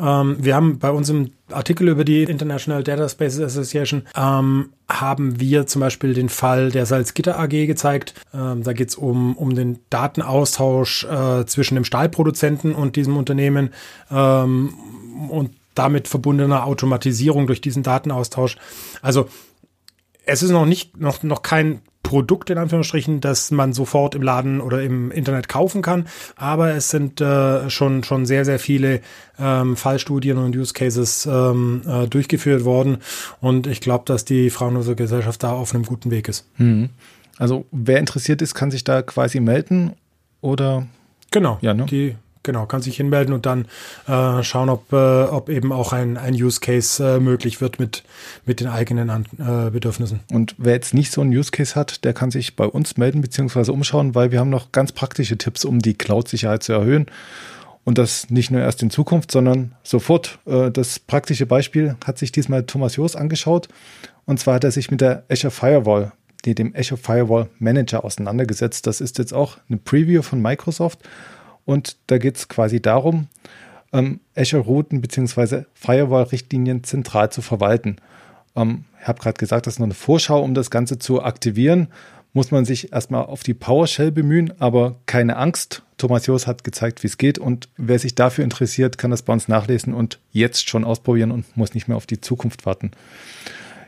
Ähm, 0.00 0.36
wir 0.40 0.54
haben 0.54 0.78
bei 0.78 0.90
uns 0.90 1.08
im 1.08 1.32
Artikel 1.50 1.88
über 1.88 2.04
die 2.04 2.22
International 2.22 2.82
Data 2.82 3.08
Spaces 3.08 3.40
Association 3.40 4.02
ähm, 4.16 4.70
haben 4.88 5.38
wir 5.38 5.66
zum 5.66 5.80
Beispiel 5.80 6.14
den 6.14 6.28
Fall 6.28 6.70
der 6.70 6.86
Salzgitter 6.86 7.38
AG 7.38 7.66
gezeigt. 7.66 8.14
Ähm, 8.32 8.62
da 8.62 8.72
geht 8.72 8.90
es 8.90 8.96
um, 8.96 9.36
um 9.36 9.54
den 9.54 9.78
Datenaustausch 9.90 11.04
äh, 11.04 11.44
zwischen 11.46 11.74
dem 11.74 11.84
Stahlproduzenten 11.84 12.74
und 12.74 12.96
diesem 12.96 13.16
Unternehmen 13.16 13.70
ähm, 14.10 14.74
und 15.28 15.50
damit 15.74 16.08
verbundener 16.08 16.66
Automatisierung 16.66 17.46
durch 17.46 17.60
diesen 17.60 17.82
Datenaustausch. 17.82 18.56
Also 19.00 19.28
es 20.24 20.42
ist 20.42 20.50
noch 20.50 20.66
nicht, 20.66 20.98
noch, 20.98 21.22
noch 21.22 21.42
kein 21.42 21.80
Produkt 22.12 22.50
in 22.50 22.58
Anführungsstrichen, 22.58 23.22
das 23.22 23.50
man 23.50 23.72
sofort 23.72 24.14
im 24.14 24.20
Laden 24.20 24.60
oder 24.60 24.82
im 24.82 25.10
Internet 25.10 25.48
kaufen 25.48 25.80
kann. 25.80 26.06
Aber 26.36 26.74
es 26.74 26.90
sind 26.90 27.22
äh, 27.22 27.70
schon, 27.70 28.04
schon 28.04 28.26
sehr, 28.26 28.44
sehr 28.44 28.58
viele 28.58 29.00
ähm, 29.38 29.76
Fallstudien 29.76 30.36
und 30.36 30.54
Use 30.54 30.74
Cases 30.74 31.24
ähm, 31.24 31.80
äh, 31.88 32.06
durchgeführt 32.08 32.66
worden. 32.66 32.98
Und 33.40 33.66
ich 33.66 33.80
glaube, 33.80 34.04
dass 34.04 34.26
die 34.26 34.50
Frauenlose 34.50 34.94
Gesellschaft 34.94 35.42
da 35.42 35.52
auf 35.52 35.74
einem 35.74 35.84
guten 35.84 36.10
Weg 36.10 36.28
ist. 36.28 36.46
Mhm. 36.58 36.90
Also 37.38 37.64
wer 37.72 37.98
interessiert 37.98 38.42
ist, 38.42 38.52
kann 38.54 38.70
sich 38.70 38.84
da 38.84 39.00
quasi 39.00 39.40
melden 39.40 39.92
oder? 40.42 40.86
Genau, 41.30 41.56
ja, 41.62 41.72
ne? 41.72 41.86
die 41.86 42.14
genau, 42.42 42.66
kann 42.66 42.82
sich 42.82 42.96
hinmelden 42.96 43.34
und 43.34 43.46
dann 43.46 43.66
äh, 44.06 44.42
schauen, 44.42 44.68
ob, 44.68 44.92
äh, 44.92 44.96
ob 45.24 45.48
eben 45.48 45.72
auch 45.72 45.92
ein, 45.92 46.16
ein 46.16 46.34
Use 46.34 46.60
Case 46.60 47.16
äh, 47.16 47.20
möglich 47.20 47.60
wird 47.60 47.78
mit, 47.78 48.04
mit 48.46 48.60
den 48.60 48.68
eigenen 48.68 49.08
äh, 49.10 49.70
Bedürfnissen. 49.70 50.20
Und 50.30 50.54
wer 50.58 50.74
jetzt 50.74 50.94
nicht 50.94 51.12
so 51.12 51.20
einen 51.20 51.36
Use 51.36 51.50
Case 51.50 51.74
hat, 51.74 52.04
der 52.04 52.12
kann 52.12 52.30
sich 52.30 52.56
bei 52.56 52.66
uns 52.66 52.96
melden 52.96 53.20
bzw. 53.20 53.70
umschauen, 53.70 54.14
weil 54.14 54.30
wir 54.30 54.40
haben 54.40 54.50
noch 54.50 54.72
ganz 54.72 54.92
praktische 54.92 55.38
Tipps, 55.38 55.64
um 55.64 55.80
die 55.80 55.94
Cloud-Sicherheit 55.94 56.62
zu 56.62 56.72
erhöhen. 56.72 57.06
Und 57.84 57.98
das 57.98 58.30
nicht 58.30 58.50
nur 58.50 58.60
erst 58.60 58.82
in 58.82 58.90
Zukunft, 58.90 59.32
sondern 59.32 59.74
sofort. 59.82 60.38
Äh, 60.46 60.70
das 60.70 60.98
praktische 60.98 61.46
Beispiel 61.46 61.96
hat 62.04 62.18
sich 62.18 62.32
diesmal 62.32 62.64
Thomas 62.64 62.96
Joos 62.96 63.16
angeschaut. 63.16 63.68
Und 64.24 64.38
zwar 64.38 64.54
hat 64.54 64.64
er 64.64 64.70
sich 64.70 64.90
mit 64.90 65.00
der 65.00 65.24
Azure 65.28 65.50
Firewall, 65.50 66.12
dem 66.44 66.74
Azure 66.76 67.00
Firewall 67.00 67.48
Manager 67.58 68.04
auseinandergesetzt. 68.04 68.86
Das 68.86 69.00
ist 69.00 69.18
jetzt 69.18 69.34
auch 69.34 69.58
eine 69.68 69.78
Preview 69.78 70.22
von 70.22 70.40
Microsoft. 70.40 71.00
Und 71.64 71.96
da 72.08 72.18
geht 72.18 72.36
es 72.36 72.48
quasi 72.48 72.80
darum, 72.80 73.28
ähm, 73.92 74.20
Azure-Routen 74.36 75.00
bzw. 75.00 75.64
Firewall-Richtlinien 75.74 76.84
zentral 76.84 77.30
zu 77.30 77.42
verwalten. 77.42 77.96
Ähm, 78.56 78.84
ich 79.00 79.08
habe 79.08 79.20
gerade 79.20 79.38
gesagt, 79.38 79.66
das 79.66 79.74
ist 79.74 79.78
noch 79.78 79.86
eine 79.86 79.94
Vorschau, 79.94 80.42
um 80.42 80.54
das 80.54 80.70
Ganze 80.70 80.98
zu 80.98 81.22
aktivieren. 81.22 81.88
Muss 82.34 82.50
man 82.50 82.64
sich 82.64 82.92
erstmal 82.92 83.26
auf 83.26 83.42
die 83.42 83.52
PowerShell 83.52 84.10
bemühen, 84.10 84.54
aber 84.58 84.96
keine 85.04 85.36
Angst. 85.36 85.82
Thomas 85.98 86.26
Joos 86.26 86.46
hat 86.46 86.64
gezeigt, 86.64 87.02
wie 87.02 87.06
es 87.06 87.18
geht 87.18 87.38
und 87.38 87.68
wer 87.76 87.98
sich 87.98 88.14
dafür 88.14 88.42
interessiert, 88.42 88.96
kann 88.96 89.10
das 89.10 89.22
bei 89.22 89.32
uns 89.32 89.48
nachlesen 89.48 89.92
und 89.92 90.18
jetzt 90.32 90.68
schon 90.68 90.84
ausprobieren 90.84 91.30
und 91.30 91.56
muss 91.56 91.74
nicht 91.74 91.88
mehr 91.88 91.96
auf 91.96 92.06
die 92.06 92.20
Zukunft 92.20 92.64
warten. 92.64 92.92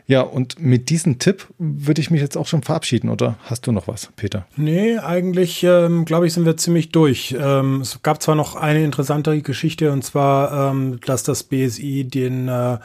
Ja, 0.07 0.21
und 0.21 0.59
mit 0.59 0.89
diesem 0.89 1.17
Tipp 1.17 1.47
würde 1.57 1.99
ich 1.99 2.11
mich 2.11 2.21
jetzt 2.21 2.37
auch 2.37 2.45
schon 2.45 2.61
verabschieden, 2.61 3.09
oder 3.09 3.37
hast 3.43 3.65
du 3.65 3.71
noch 3.71 3.87
was, 3.87 4.09
Peter? 4.15 4.45
Nee, 4.55 4.99
eigentlich, 4.99 5.63
ähm, 5.63 6.05
glaube 6.05 6.27
ich, 6.27 6.33
sind 6.33 6.45
wir 6.45 6.57
ziemlich 6.57 6.91
durch. 6.91 7.35
Ähm, 7.39 7.81
es 7.81 8.01
gab 8.03 8.21
zwar 8.21 8.35
noch 8.35 8.55
eine 8.55 8.83
interessante 8.83 9.41
Geschichte, 9.41 9.91
und 9.91 10.03
zwar, 10.03 10.71
ähm, 10.71 10.99
dass 11.05 11.23
das 11.23 11.41
BSI 11.43 12.03
den, 12.03 12.47
äh, 12.47 12.77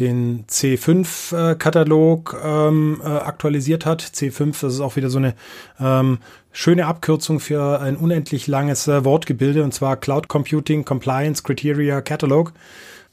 den 0.00 0.46
C5-Katalog 0.48 2.36
äh, 2.42 2.68
ähm, 2.68 3.00
äh, 3.04 3.06
aktualisiert 3.06 3.86
hat. 3.86 4.02
C5, 4.02 4.60
das 4.60 4.74
ist 4.74 4.80
auch 4.80 4.96
wieder 4.96 5.10
so 5.10 5.18
eine 5.18 5.34
ähm, 5.78 6.18
schöne 6.50 6.86
Abkürzung 6.86 7.38
für 7.38 7.80
ein 7.80 7.96
unendlich 7.96 8.48
langes 8.48 8.88
äh, 8.88 9.04
Wortgebilde, 9.04 9.62
und 9.62 9.72
zwar 9.72 9.96
Cloud 9.96 10.26
Computing 10.26 10.84
Compliance 10.84 11.44
Criteria 11.44 12.00
Catalog. 12.00 12.52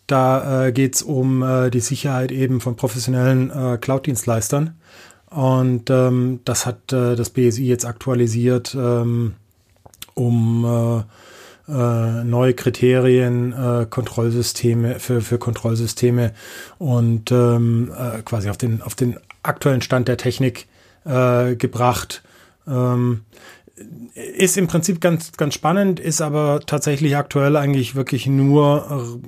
Da 0.07 0.67
äh, 0.67 0.71
geht 0.71 0.95
es 0.95 1.01
um 1.01 1.43
äh, 1.43 1.69
die 1.69 1.79
Sicherheit 1.79 2.31
eben 2.31 2.59
von 2.59 2.75
professionellen 2.75 3.49
äh, 3.51 3.77
Cloud-Dienstleistern. 3.77 4.75
Und 5.29 5.89
ähm, 5.89 6.41
das 6.43 6.65
hat 6.65 6.91
äh, 6.91 7.15
das 7.15 7.29
BSI 7.29 7.65
jetzt 7.65 7.85
aktualisiert, 7.85 8.75
ähm, 8.75 9.35
um 10.13 10.65
äh, 10.65 11.03
äh, 11.71 12.23
neue 12.25 12.53
Kriterien, 12.53 13.53
äh, 13.53 13.85
Kontrollsysteme 13.89 14.99
für, 14.99 15.21
für 15.21 15.37
Kontrollsysteme 15.37 16.33
und 16.79 17.31
ähm, 17.31 17.93
äh, 17.97 18.21
quasi 18.23 18.49
auf 18.49 18.57
den, 18.57 18.81
auf 18.81 18.95
den 18.95 19.17
aktuellen 19.41 19.81
Stand 19.81 20.09
der 20.09 20.17
Technik 20.17 20.67
äh, 21.05 21.55
gebracht. 21.55 22.23
Ähm, 22.67 23.21
ist 24.13 24.57
im 24.57 24.67
Prinzip 24.67 25.01
ganz, 25.01 25.31
ganz 25.33 25.53
spannend, 25.53 25.99
ist 25.99 26.21
aber 26.21 26.61
tatsächlich 26.65 27.15
aktuell 27.15 27.55
eigentlich 27.55 27.95
wirklich 27.95 28.27
nur 28.27 29.21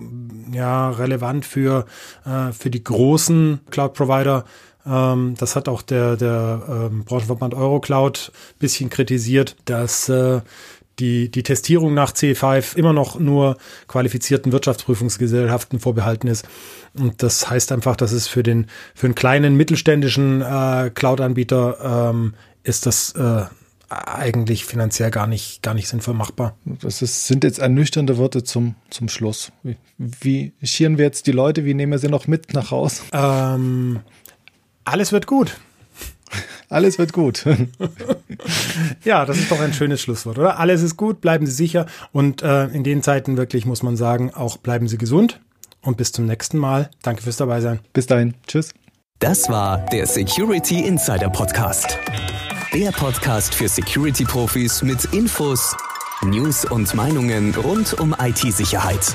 äh, 0.51 0.55
ja, 0.55 0.89
relevant 0.89 1.45
für, 1.45 1.85
äh, 2.25 2.51
für 2.51 2.69
die 2.69 2.83
großen 2.83 3.61
Cloud-Provider. 3.71 4.45
Ähm, 4.85 5.35
das 5.37 5.55
hat 5.55 5.69
auch 5.69 5.81
der, 5.81 6.17
der 6.17 6.89
ähm, 6.91 7.05
Branchenverband 7.05 7.53
Eurocloud 7.53 8.31
bisschen 8.59 8.89
kritisiert, 8.89 9.55
dass 9.65 10.09
äh, 10.09 10.41
die, 10.99 11.31
die 11.31 11.43
Testierung 11.43 11.93
nach 11.93 12.11
C5 12.11 12.77
immer 12.77 12.93
noch 12.93 13.19
nur 13.19 13.57
qualifizierten 13.87 14.51
Wirtschaftsprüfungsgesellschaften 14.51 15.79
vorbehalten 15.79 16.27
ist. 16.27 16.47
Und 16.93 17.23
das 17.23 17.49
heißt 17.49 17.71
einfach, 17.71 17.95
dass 17.95 18.11
es 18.11 18.27
für 18.27 18.43
den, 18.43 18.67
für 18.93 19.07
einen 19.07 19.15
kleinen 19.15 19.55
mittelständischen 19.55 20.41
äh, 20.41 20.91
Cloud-Anbieter 20.93 22.11
ähm, 22.11 22.35
ist 22.63 22.85
das 22.85 23.13
äh, 23.13 23.45
eigentlich 23.93 24.65
finanziell 24.65 25.11
gar 25.11 25.27
nicht, 25.27 25.61
gar 25.61 25.73
nicht 25.73 25.87
sinnvoll 25.87 26.13
machbar. 26.13 26.55
Das 26.65 27.01
ist, 27.01 27.27
sind 27.27 27.43
jetzt 27.43 27.59
ernüchternde 27.59 28.17
Worte 28.17 28.43
zum, 28.43 28.75
zum 28.89 29.09
Schluss. 29.09 29.51
Wie, 29.63 30.53
wie 30.59 30.67
schieren 30.67 30.97
wir 30.97 31.05
jetzt 31.05 31.27
die 31.27 31.31
Leute? 31.31 31.65
Wie 31.65 31.73
nehmen 31.73 31.91
wir 31.91 31.99
sie 31.99 32.09
noch 32.09 32.27
mit 32.27 32.53
nach 32.53 32.71
Haus? 32.71 33.03
Ähm, 33.11 33.99
alles 34.85 35.11
wird 35.11 35.27
gut. 35.27 35.57
Alles 36.69 36.97
wird 36.97 37.13
gut. 37.13 37.45
ja, 39.03 39.25
das 39.25 39.37
ist 39.37 39.51
doch 39.51 39.59
ein 39.59 39.73
schönes 39.73 40.01
Schlusswort, 40.01 40.39
oder? 40.39 40.59
Alles 40.59 40.81
ist 40.81 40.97
gut, 40.97 41.21
bleiben 41.21 41.45
Sie 41.45 41.51
sicher 41.51 41.85
und 42.11 42.41
äh, 42.41 42.65
in 42.67 42.83
den 42.83 43.03
Zeiten 43.03 43.37
wirklich 43.37 43.67
muss 43.67 43.83
man 43.83 43.95
sagen, 43.95 44.33
auch 44.33 44.57
bleiben 44.57 44.87
Sie 44.87 44.97
gesund 44.97 45.39
und 45.81 45.97
bis 45.97 46.11
zum 46.11 46.25
nächsten 46.25 46.57
Mal. 46.57 46.89
Danke 47.03 47.21
fürs 47.21 47.37
dabei 47.37 47.61
sein. 47.61 47.79
Bis 47.93 48.07
dahin. 48.07 48.33
Tschüss. 48.47 48.73
Das 49.19 49.47
war 49.49 49.85
der 49.91 50.07
Security 50.07 50.81
Insider 50.81 51.29
Podcast. 51.29 51.99
Der 52.73 52.91
Podcast 52.91 53.53
für 53.53 53.69
Security-Profis 53.69 54.81
mit 54.81 55.05
Infos, 55.13 55.75
News 56.23 56.65
und 56.65 56.91
Meinungen 56.95 57.53
rund 57.53 57.99
um 57.99 58.15
IT-Sicherheit. 58.19 59.13